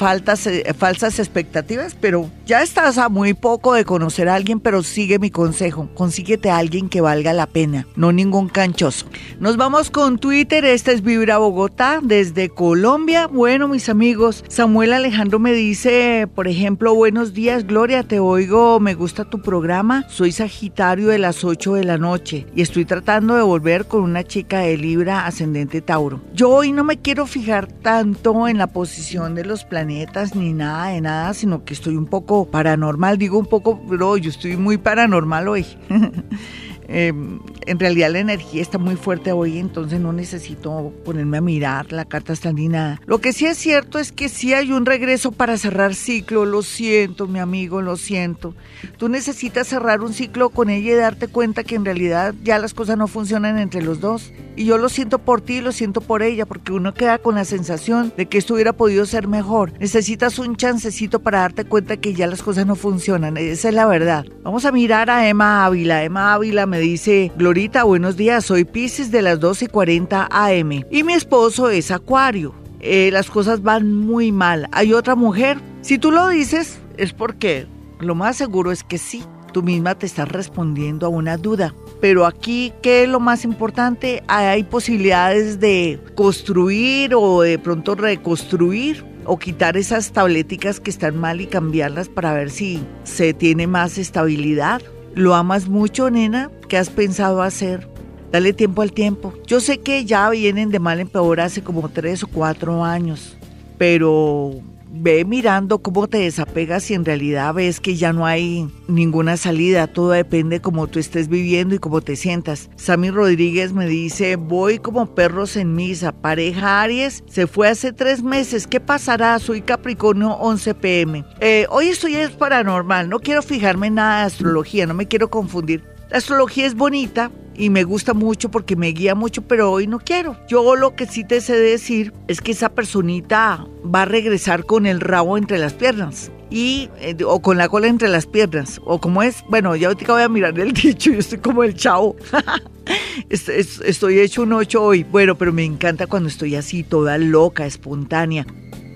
[0.00, 4.82] faltas, eh, falsas expectativas, pero ya estás a muy poco de conocer a alguien, pero
[4.82, 9.04] sigue mi consejo, consíguete a alguien que valga la pena, no ningún canchoso.
[9.40, 13.26] Nos vamos con Twitter, este es Vibra Bogotá desde Colombia.
[13.26, 18.94] Bueno, mis amigos, Samuel Alejandro me dice, por ejemplo, buenos días, Gloria, te oigo, me
[18.94, 23.42] gusta tu programa, soy Sagitario de las 8 de la noche y estoy tratando de
[23.42, 26.22] volver con una chica de Libra ascendente Tauro.
[26.32, 29.89] Yo hoy no me quiero fijar tanto en la posición de los planetas
[30.34, 33.18] ni nada de nada, sino que estoy un poco paranormal.
[33.18, 35.66] Digo un poco, pero yo estoy muy paranormal hoy.
[36.92, 41.92] Em, en realidad la energía está muy fuerte hoy, entonces no necesito ponerme a mirar
[41.92, 43.00] la carta está nada.
[43.06, 46.62] Lo que sí es cierto es que sí hay un regreso para cerrar ciclo, lo
[46.62, 48.56] siento mi amigo, lo siento.
[48.98, 52.74] Tú necesitas cerrar un ciclo con ella y darte cuenta que en realidad ya las
[52.74, 54.32] cosas no funcionan entre los dos.
[54.60, 57.34] Y yo lo siento por ti y lo siento por ella, porque uno queda con
[57.34, 59.72] la sensación de que esto hubiera podido ser mejor.
[59.80, 63.86] Necesitas un chancecito para darte cuenta que ya las cosas no funcionan, esa es la
[63.86, 64.26] verdad.
[64.42, 66.04] Vamos a mirar a Emma Ávila.
[66.04, 70.84] Emma Ávila me dice, Glorita, buenos días, soy Pisces de las 12 y 40 AM
[70.90, 72.54] y mi esposo es Acuario.
[72.80, 74.68] Eh, las cosas van muy mal.
[74.72, 75.56] ¿Hay otra mujer?
[75.80, 77.66] Si tú lo dices, es porque
[77.98, 79.24] lo más seguro es que sí.
[79.52, 81.74] Tú misma te estás respondiendo a una duda.
[82.00, 84.22] Pero aquí, ¿qué es lo más importante?
[84.28, 91.40] Hay posibilidades de construir o de pronto reconstruir o quitar esas tabléticas que están mal
[91.40, 94.80] y cambiarlas para ver si se tiene más estabilidad.
[95.14, 96.50] ¿Lo amas mucho, nena?
[96.68, 97.88] ¿Qué has pensado hacer?
[98.32, 99.34] Dale tiempo al tiempo.
[99.46, 103.36] Yo sé que ya vienen de mal en peor hace como tres o cuatro años,
[103.76, 104.52] pero
[104.92, 109.86] ve mirando cómo te desapegas y en realidad ves que ya no hay ninguna salida,
[109.86, 112.70] todo depende de cómo tú estés viviendo y cómo te sientas.
[112.76, 118.22] Sammy Rodríguez me dice, voy como perros en misa, pareja Aries, se fue hace tres
[118.22, 119.38] meses, ¿qué pasará?
[119.38, 121.24] Soy Capricornio 11 pm.
[121.40, 125.30] Eh, hoy estoy es paranormal, no quiero fijarme en nada de astrología, no me quiero
[125.30, 127.30] confundir La astrología es bonita,
[127.60, 130.36] y me gusta mucho porque me guía mucho, pero hoy no quiero.
[130.48, 134.86] Yo lo que sí te sé decir es que esa personita va a regresar con
[134.86, 136.32] el rabo entre las piernas.
[136.48, 140.12] Y, eh, o con la cola entre las piernas, o como es, bueno, ya ahorita
[140.12, 142.16] voy a mirar el dicho, yo estoy como el chavo.
[143.28, 145.04] estoy hecho un ocho hoy.
[145.04, 148.46] Bueno, pero me encanta cuando estoy así, toda loca, espontánea.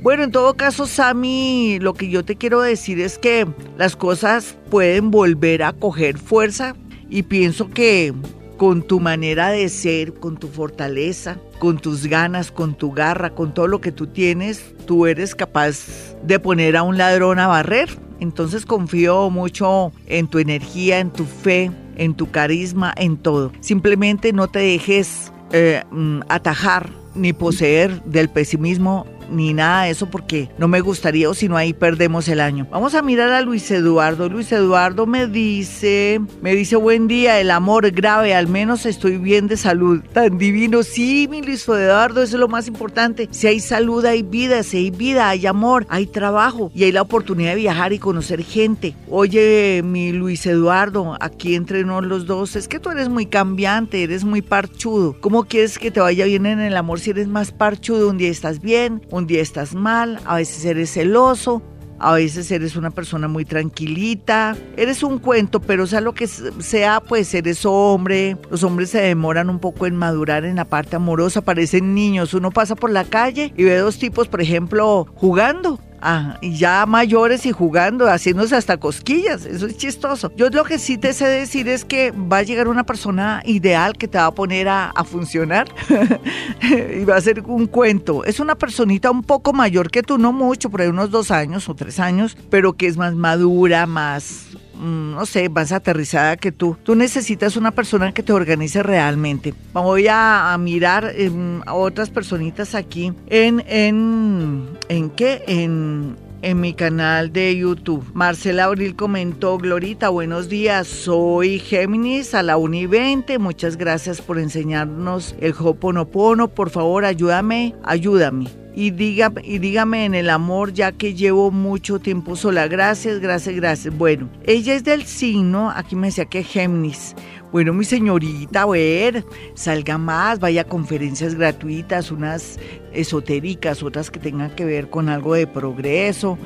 [0.02, 3.46] Bueno, en todo caso, Sammy, lo que yo te quiero decir es que
[3.78, 6.74] las cosas pueden volver a coger fuerza
[7.14, 8.12] y pienso que
[8.56, 13.54] con tu manera de ser, con tu fortaleza, con tus ganas, con tu garra, con
[13.54, 15.86] todo lo que tú tienes, tú eres capaz
[16.24, 17.88] de poner a un ladrón a barrer.
[18.18, 23.52] Entonces confío mucho en tu energía, en tu fe, en tu carisma, en todo.
[23.60, 30.06] Simplemente no te dejes eh, mm, atajar ni poseer del pesimismo ni nada de eso
[30.10, 32.66] porque no me gustaría o si no ahí perdemos el año.
[32.70, 34.28] Vamos a mirar a Luis Eduardo.
[34.28, 39.46] Luis Eduardo me dice, me dice buen día, el amor grave, al menos estoy bien
[39.46, 40.00] de salud.
[40.12, 43.28] Tan divino, sí, mi Luis Eduardo, eso es lo más importante.
[43.30, 47.02] Si hay salud, hay vida, si hay vida, hay amor, hay trabajo y hay la
[47.02, 48.94] oportunidad de viajar y conocer gente.
[49.10, 54.24] Oye, mi Luis Eduardo, aquí entre los dos, es que tú eres muy cambiante, eres
[54.24, 55.16] muy parchudo.
[55.20, 58.08] ¿Cómo quieres que te vaya bien en el amor si eres más parchudo?
[58.08, 61.62] Un día estás bien, un día estás mal, a veces eres celoso,
[62.00, 67.00] a veces eres una persona muy tranquilita, eres un cuento, pero sea lo que sea,
[67.00, 68.36] pues eres hombre.
[68.50, 72.34] Los hombres se demoran un poco en madurar en la parte amorosa, parecen niños.
[72.34, 76.84] Uno pasa por la calle y ve dos tipos, por ejemplo, jugando Ah, y ya
[76.84, 79.46] mayores y jugando, haciéndose hasta cosquillas.
[79.46, 80.30] Eso es chistoso.
[80.36, 83.96] Yo lo que sí te sé decir es que va a llegar una persona ideal
[83.96, 85.66] que te va a poner a, funcionar
[86.62, 88.22] y va a ser un cuento.
[88.24, 91.70] Es una personita un poco mayor que tú, no mucho, por ahí unos dos años
[91.70, 96.76] o tres años, pero que es más madura, más no sé, más aterrizada que tú.
[96.82, 99.54] Tú necesitas una persona que te organice realmente.
[99.72, 105.42] Voy a, mirar em, a otras personitas aquí en, en, ¿en qué?
[105.46, 108.04] En, en mi canal de YouTube.
[108.12, 114.38] Marcela Abril comentó, Glorita, buenos días, soy Géminis a la Uni 20, muchas gracias por
[114.38, 120.92] enseñarnos el Hoponopono, por favor ayúdame, ayúdame y, diga, y dígame en el amor ya
[120.92, 122.66] que llevo mucho tiempo sola.
[122.66, 123.96] Gracias, gracias, gracias.
[123.96, 127.14] Bueno, ella es del signo, aquí me decía que Géminis.
[127.52, 132.58] Bueno, mi señorita, a ver, salga más, vaya a conferencias gratuitas, unas
[132.92, 136.36] esotéricas, otras que tengan que ver con algo de progreso.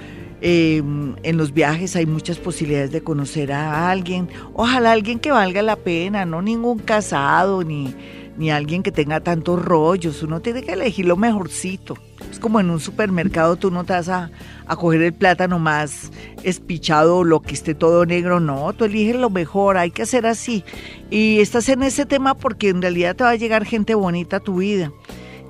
[0.40, 4.28] Em, en los viajes hay muchas posibilidades de conocer a alguien.
[4.52, 7.94] Ojalá alguien que valga la pena, no ningún casado ni,
[8.36, 10.22] ni alguien que tenga tantos rollos.
[10.22, 11.96] Uno tiene que elegir lo mejorcito.
[12.30, 14.30] Es como en un supermercado, tú no te vas a,
[14.76, 16.10] coger el plátano más
[16.42, 20.64] espichado, lo que esté todo negro, no, tú eliges lo mejor, hay que hacer así.
[21.10, 24.40] Y estás en ese tema porque en realidad te va a llegar gente bonita a
[24.40, 24.92] tu vida.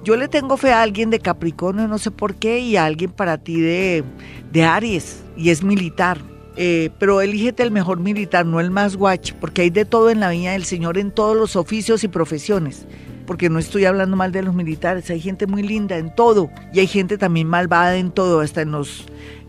[0.05, 3.11] Yo le tengo fe a alguien de Capricornio, no sé por qué, y a alguien
[3.11, 4.05] para ti de,
[4.53, 6.19] de Aries, y es militar.
[6.61, 10.21] Eh, pero elígete el mejor militar, no el más guacho, porque hay de todo en
[10.21, 12.87] la viña del Señor, en todos los oficios y profesiones
[13.29, 16.81] porque no estoy hablando mal de los militares, hay gente muy linda en todo y
[16.81, 19.05] hay gente también malvada en todo, hasta en los,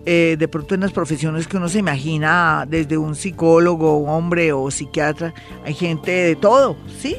[0.05, 4.69] eh, de pronto en las profesiones que uno se imagina, desde un psicólogo, hombre o
[4.69, 7.15] psiquiatra, hay gente de todo, ¿sí?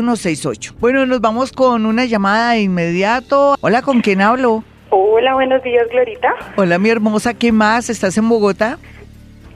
[0.03, 0.74] 313-326-9168.
[0.80, 3.57] Bueno, nos vamos con una llamada de inmediato.
[3.61, 4.64] Hola, ¿con quién hablo?
[4.90, 6.34] Hola, buenos días, Glorita.
[6.57, 7.90] Hola, mi hermosa, ¿qué más?
[7.90, 8.78] ¿Estás en Bogotá?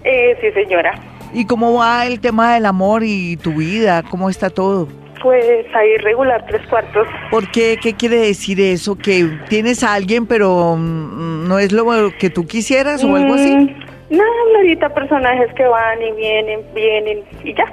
[0.05, 0.95] Eh, sí, señora.
[1.33, 4.03] ¿Y cómo va el tema del amor y tu vida?
[4.11, 4.89] ¿Cómo está todo?
[5.23, 7.07] Pues ahí regular tres cuartos.
[7.31, 7.79] ¿Por qué?
[7.83, 8.97] ¿Qué quiere decir eso?
[8.97, 11.85] ¿Que tienes a alguien pero mm, no es lo
[12.19, 13.55] que tú quisieras o algo así?
[13.55, 17.65] Mm, no, Glorita, personajes que van y vienen, vienen y ya.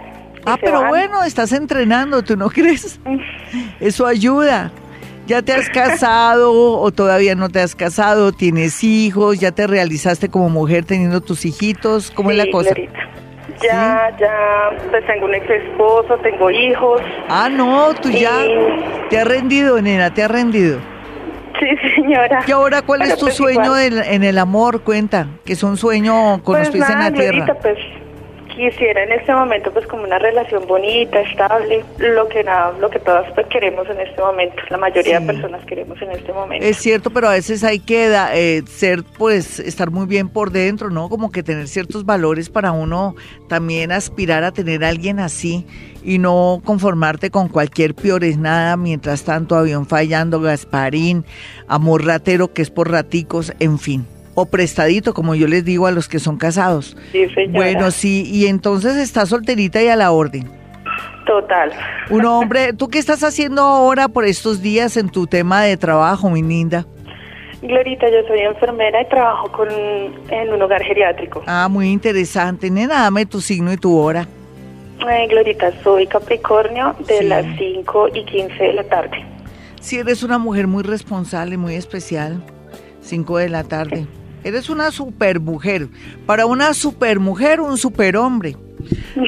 [0.45, 2.99] Ah, pero bueno, estás entrenando, ¿tú no crees?
[3.79, 4.71] Eso ayuda.
[5.27, 8.31] ¿Ya te has casado o todavía no te has casado?
[8.31, 9.39] ¿Tienes hijos?
[9.39, 12.11] ¿Ya te realizaste como mujer teniendo tus hijitos?
[12.11, 12.75] ¿Cómo es la cosa?
[13.61, 17.01] Ya, ya, pues tengo un ex esposo, tengo hijos.
[17.27, 18.43] Ah, no, tú ya
[19.09, 20.79] te has rendido, nena, te has rendido.
[21.59, 21.65] Sí,
[21.95, 22.43] señora.
[22.45, 24.81] ¿Y ahora cuál es tu pues sueño en el amor?
[24.83, 27.57] Cuenta, que es un sueño con los pues pies en la tierra.
[27.61, 27.77] Pues
[28.55, 32.99] quisiera en este momento pues como una relación bonita, estable, lo que nada, lo que
[32.99, 36.65] todas pues, queremos en este momento, la mayoría de personas queremos en este momento.
[36.65, 40.89] Es cierto, pero a veces hay que eh, ser pues estar muy bien por dentro,
[40.89, 41.09] ¿no?
[41.09, 43.15] Como que tener ciertos valores para uno
[43.49, 45.65] también aspirar a tener a alguien así
[46.03, 51.25] y no conformarte con cualquier es nada, mientras tanto avión fallando, Gasparín,
[51.67, 55.91] amor ratero que es por raticos, en fin o prestadito, como yo les digo a
[55.91, 56.95] los que son casados.
[57.11, 57.57] Sí, señora.
[57.57, 60.49] Bueno, sí, y entonces está solterita y a la orden.
[61.25, 61.71] Total.
[62.09, 66.29] Un hombre, ¿tú qué estás haciendo ahora por estos días en tu tema de trabajo,
[66.29, 66.85] mi linda?
[67.61, 71.43] Glorita, yo soy enfermera y trabajo con, en un hogar geriátrico.
[71.47, 72.69] Ah, muy interesante.
[72.69, 74.27] Nena, dame tu signo y tu hora.
[75.09, 79.25] Eh, Glorita, soy Capricornio de las 5 y 15 de la tarde.
[79.79, 82.41] Sí, eres una mujer muy responsable, muy especial.
[83.01, 84.05] 5 de la tarde.
[84.45, 85.87] Eres una super mujer.
[86.27, 88.55] Para una super mujer, un super hombre.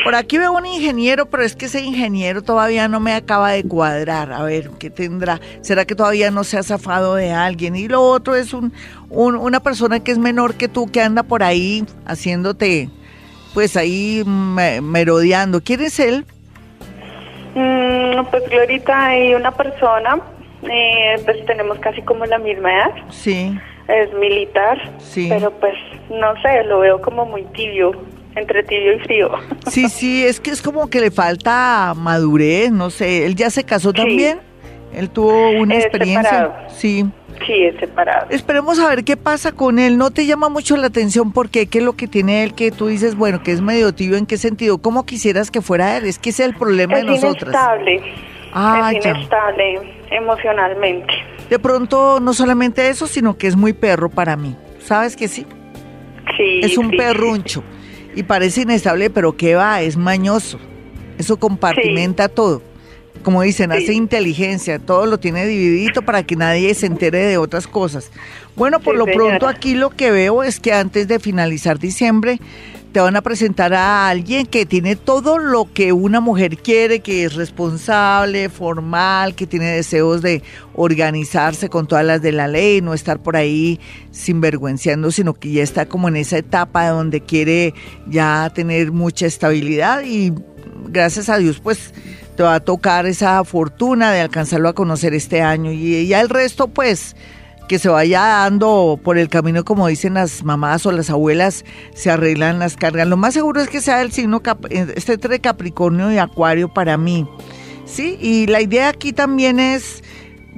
[0.04, 3.64] Por aquí veo un ingeniero, pero es que ese ingeniero todavía no me acaba de
[3.64, 4.32] cuadrar.
[4.32, 5.42] A ver, ¿qué tendrá?
[5.62, 7.76] ¿Será que todavía no se ha zafado de alguien?
[7.76, 8.72] Y lo otro es un,
[9.10, 12.88] una persona que es menor que tú, que anda por ahí haciéndote,
[13.56, 15.62] pues ahí merodeando.
[15.64, 16.26] ¿Quién es él?
[17.56, 20.20] Mm, pues ahorita hay una persona,
[20.62, 22.92] eh, pues tenemos casi como la misma edad.
[23.10, 25.28] Sí es militar, sí.
[25.30, 25.74] pero pues
[26.10, 27.92] no sé, lo veo como muy tibio,
[28.36, 29.32] entre tibio y frío.
[29.68, 33.64] Sí, sí, es que es como que le falta madurez, no sé, él ya se
[33.64, 34.40] casó también,
[34.94, 36.68] él tuvo una experiencia.
[36.70, 37.06] Sí.
[37.46, 38.28] Sí, es separado.
[38.32, 40.00] Esperemos a ver qué pasa con él.
[40.00, 42.88] ¿No te llama mucho la atención porque qué es lo que tiene él que tú
[42.88, 44.18] dices, bueno, que es medio tibio?
[44.18, 44.80] ¿En qué sentido?
[44.80, 46.06] ¿Cómo quisieras que fuera él?
[46.06, 47.54] Es que ese es el problema de nosotras.
[47.54, 48.02] Inestable.
[48.54, 51.14] Ah, es inestable emocionalmente.
[51.50, 54.56] De pronto, no solamente eso, sino que es muy perro para mí.
[54.80, 55.46] ¿Sabes que sí?
[56.36, 56.60] Sí.
[56.62, 57.64] Es un perruncho.
[58.16, 59.82] Y parece inestable, pero ¿qué va?
[59.82, 60.60] Es mañoso.
[61.18, 62.62] Eso compartimenta todo.
[63.24, 67.68] Como dicen, hace inteligencia, todo lo tiene dividito para que nadie se entere de otras
[67.68, 68.12] cosas.
[68.56, 72.40] Bueno, por lo pronto aquí lo que veo es que antes de finalizar diciembre
[72.92, 77.26] te van a presentar a alguien que tiene todo lo que una mujer quiere, que
[77.26, 80.42] es responsable, formal, que tiene deseos de
[80.74, 83.80] organizarse con todas las de la ley, no estar por ahí
[84.12, 87.74] sinvergüenciando, sino que ya está como en esa etapa donde quiere
[88.08, 90.34] ya tener mucha estabilidad y
[90.88, 91.94] gracias a Dios pues
[92.36, 95.72] te va a tocar esa fortuna de alcanzarlo a conocer este año.
[95.72, 97.16] Y ya el resto pues
[97.68, 102.10] que se vaya dando por el camino, como dicen las mamás o las abuelas, se
[102.10, 103.08] arreglan las cargas.
[103.08, 104.42] Lo más seguro es que sea el signo,
[104.96, 107.28] este entre Capricornio y Acuario para mí.
[107.86, 110.04] Sí, y la idea aquí también es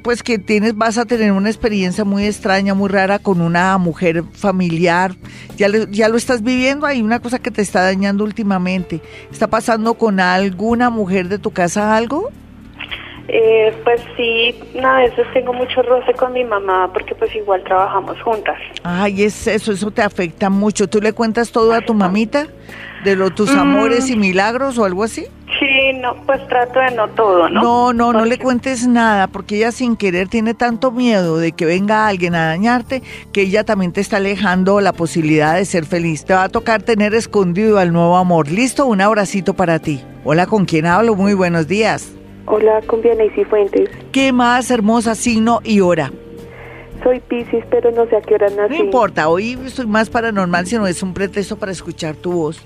[0.01, 4.23] pues que tienes, vas a tener una experiencia muy extraña, muy rara con una mujer
[4.33, 5.15] familiar.
[5.57, 9.01] Ya, ya lo estás viviendo, hay una cosa que te está dañando últimamente.
[9.31, 12.29] ¿Está pasando con alguna mujer de tu casa algo?
[13.31, 18.19] Eh, pues sí, a veces tengo mucho roce con mi mamá porque pues igual trabajamos
[18.23, 18.57] juntas.
[18.83, 20.87] Ay, es eso, eso te afecta mucho.
[20.89, 22.47] ¿Tú le cuentas todo a tu mamita?
[23.03, 23.59] ¿De lo, tus mm.
[23.59, 25.27] amores y milagros o algo así?
[25.59, 27.61] Sí, no, pues trato de no todo, ¿no?
[27.61, 31.65] No, no, no le cuentes nada porque ella sin querer tiene tanto miedo de que
[31.65, 36.25] venga alguien a dañarte que ella también te está alejando la posibilidad de ser feliz.
[36.25, 38.49] Te va a tocar tener escondido al nuevo amor.
[38.49, 38.85] ¿Listo?
[38.85, 40.03] Un abracito para ti.
[40.23, 41.15] Hola, ¿con quién hablo?
[41.15, 42.18] Muy buenos días.
[42.51, 43.91] Hola, con Vianey Fuentes.
[44.11, 46.11] ¿Qué más hermosa signo y hora?
[47.03, 48.73] Soy Pisces, pero no sé a qué hora nací.
[48.73, 52.59] No importa, hoy soy más paranormal, sino es un pretexto para escuchar tu voz.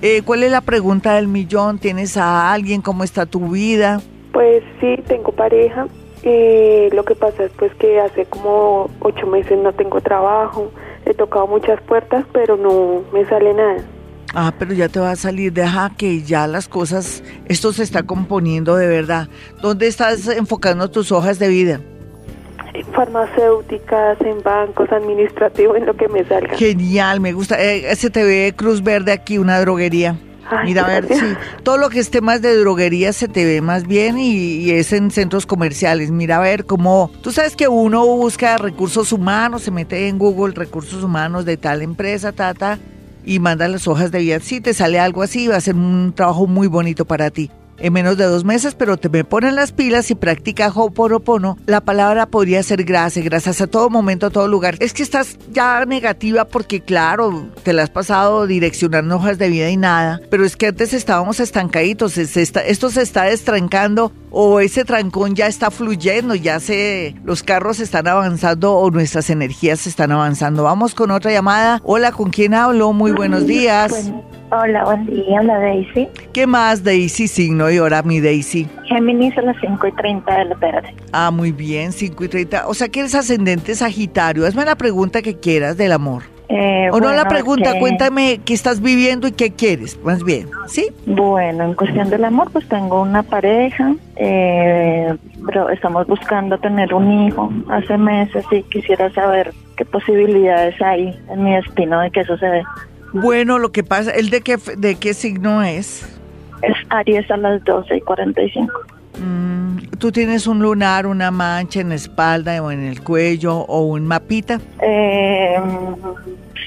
[0.00, 1.78] Eh, ¿Cuál es la pregunta del millón?
[1.78, 2.80] ¿Tienes a alguien?
[2.80, 4.00] ¿Cómo está tu vida?
[4.32, 5.88] Pues sí, tengo pareja.
[6.22, 10.72] Eh, lo que pasa es pues que hace como ocho meses no tengo trabajo.
[11.04, 13.84] He tocado muchas puertas, pero no me sale nada.
[14.34, 18.02] Ah, pero ya te va a salir, deja que ya las cosas, esto se está
[18.02, 19.28] componiendo de verdad.
[19.62, 21.80] ¿Dónde estás enfocando tus hojas de vida?
[22.74, 26.54] En farmacéuticas, en bancos, administrativos, en lo que me salga.
[26.56, 27.56] Genial, me gusta.
[27.60, 30.16] Eh, se te ve Cruz Verde aquí, una droguería.
[30.64, 31.26] Mira, a ver, sí,
[31.62, 34.92] todo lo que esté más de droguería se te ve más bien y, y, es
[34.94, 36.10] en centros comerciales.
[36.10, 40.54] Mira, a ver cómo, tú sabes que uno busca recursos humanos, se mete en Google
[40.54, 42.78] recursos humanos de tal empresa, tata,
[43.28, 44.40] y manda las hojas de vida.
[44.40, 47.92] Si te sale algo así, va a ser un trabajo muy bonito para ti en
[47.92, 52.26] menos de dos meses, pero te me ponen las pilas y practica Ho'oponopono, la palabra
[52.26, 54.76] podría ser gracias, gracias a todo momento, a todo lugar.
[54.80, 59.70] Es que estás ya negativa porque, claro, te la has pasado direccionando hojas de vida
[59.70, 65.34] y nada, pero es que antes estábamos estancaditos, esto se está destrancando o ese trancón
[65.34, 70.64] ya está fluyendo, ya se, los carros están avanzando o nuestras energías están avanzando.
[70.64, 71.80] Vamos con otra llamada.
[71.84, 72.92] Hola, ¿con quién hablo?
[72.92, 74.10] Muy buenos días.
[74.50, 76.08] Hola, buen día, hola Daisy.
[76.32, 77.28] ¿Qué más, Daisy?
[77.28, 78.68] Signo y hora, mi Daisy.
[78.84, 80.94] Géminis a las 5 y 30 de la tarde.
[81.12, 82.68] Ah, muy bien, 5 y 30.
[82.68, 84.46] O sea que eres ascendente Sagitario.
[84.46, 86.22] Hazme la pregunta que quieras del amor.
[86.50, 90.88] Eh, o no la pregunta, cuéntame qué estás viviendo y qué quieres, más bien, ¿sí?
[91.04, 95.14] Bueno, en cuestión del amor, pues tengo una pareja, eh,
[95.44, 101.44] pero estamos buscando tener un hijo hace meses y quisiera saber qué posibilidades hay en
[101.44, 102.62] mi destino de que eso se dé.
[103.12, 106.17] Bueno, lo que pasa, ¿el de qué, de qué signo es?
[106.62, 108.72] Es Aries a las 12 y 45.
[109.20, 109.67] Mm,
[109.98, 114.06] ¿Tú tienes un lunar, una mancha en la espalda o en el cuello o un
[114.06, 114.60] mapita?
[114.80, 115.56] Eh,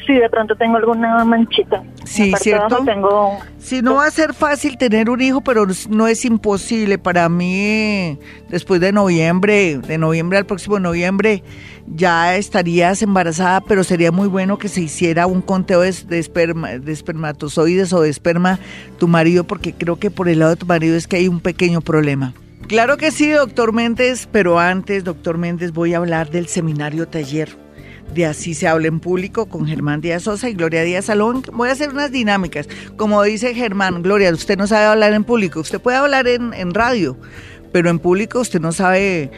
[0.06, 1.82] sí, de pronto tengo alguna manchita.
[2.04, 2.84] Sí, cierto.
[2.84, 3.38] Tengo...
[3.58, 6.98] Sí, no va a ser fácil tener un hijo, pero no es imposible.
[6.98, 8.18] Para mí,
[8.50, 11.44] después de noviembre, de noviembre al próximo noviembre,
[11.88, 15.90] ya estarías embarazada, pero sería muy bueno que se hiciera un conteo de,
[16.20, 18.60] esperma, de espermatozoides o de esperma
[18.98, 21.40] tu marido, porque creo que por el lado de tu marido es que hay un
[21.40, 22.34] pequeño problema.
[22.72, 27.50] Claro que sí, doctor Méndez, pero antes, doctor Méndez, voy a hablar del seminario taller
[28.14, 31.44] de Así se habla en público con Germán Díaz Sosa y Gloria Díaz Salón.
[31.52, 32.70] Voy a hacer unas dinámicas.
[32.96, 36.74] Como dice Germán, Gloria, usted no sabe hablar en público, usted puede hablar en, en
[36.74, 37.18] radio,
[37.74, 39.30] pero en público usted no sabe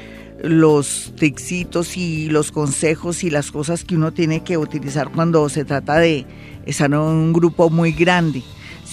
[0.44, 5.66] los texitos y los consejos y las cosas que uno tiene que utilizar cuando se
[5.66, 6.28] trata de
[6.68, 8.44] estar en un grupo muy grande.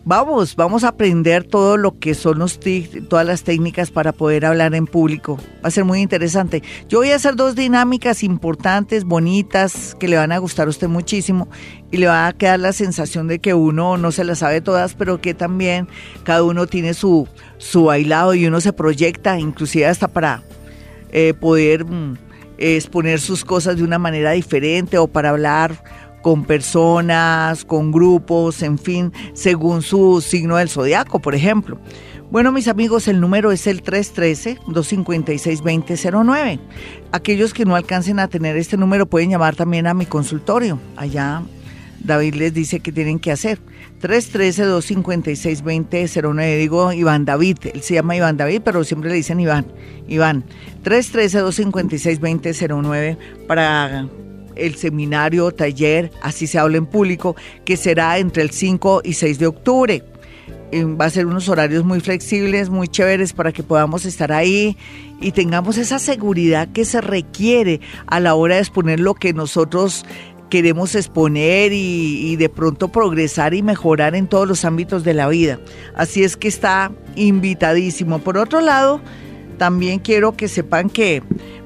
[0.05, 2.59] Vamos, vamos a aprender todo lo que son los
[3.09, 5.39] todas las técnicas para poder hablar en público.
[5.65, 6.61] Va a ser muy interesante.
[6.89, 10.89] Yo voy a hacer dos dinámicas importantes, bonitas, que le van a gustar a usted
[10.89, 11.49] muchísimo
[11.93, 14.95] y le va a quedar la sensación de que uno no se las sabe todas,
[14.95, 15.87] pero que también
[16.25, 17.29] cada uno tiene su,
[17.59, 20.43] su bailado y uno se proyecta, inclusive hasta para
[21.13, 22.17] eh, poder mm,
[22.59, 25.85] exponer sus cosas de una manera diferente o para hablar
[26.23, 31.79] con personas, con grupos, en fin, según su signo del zodiaco, por ejemplo.
[32.31, 36.61] Bueno, mis amigos, el número es el 313-256-2009.
[37.13, 40.79] Aquellos que no alcancen a tener este número pueden llamar también a mi consultorio.
[40.97, 41.43] Allá
[42.01, 43.59] David les dice que tienen que hacer.
[44.01, 46.59] 313-256-2009.
[46.59, 49.67] Digo Iván David, él se llama Iván David, pero siempre le dicen Iván.
[50.09, 50.43] Iván,
[50.85, 54.09] 313-256-2009 para
[54.57, 59.39] el seminario, taller, así se habla en público, que será entre el 5 y 6
[59.39, 60.05] de octubre.
[60.73, 64.77] eh, va a ser unos horarios muy flexibles, muy chéveres para que podamos estar ahí
[65.21, 70.05] y tengamos esa seguridad que se requiere a la hora de exponer lo que nosotros
[70.53, 75.59] queremos exponer y, de pronto progresar y mejorar en todos los ámbitos de la vida.
[75.95, 78.19] Así es que está invitadísimo.
[78.19, 79.01] Por otro lado,
[79.57, 81.23] también quiero que sepan que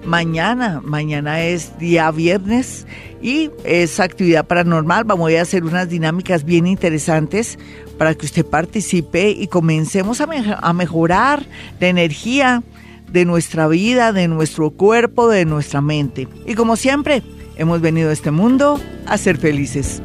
[0.06, 2.86] mañana, mañana es día viernes
[3.20, 5.04] y es actividad paranormal.
[5.04, 7.58] Vamos a hacer unas dinámicas bien interesantes
[7.98, 10.28] para que usted participe y comencemos a,
[10.62, 11.44] a mejorar
[11.80, 12.62] la energía
[13.10, 16.28] de nuestra vida, de nuestro cuerpo, de nuestra mente.
[16.46, 17.22] Y como siempre,
[17.56, 20.02] hemos venido a este mundo a ser felices.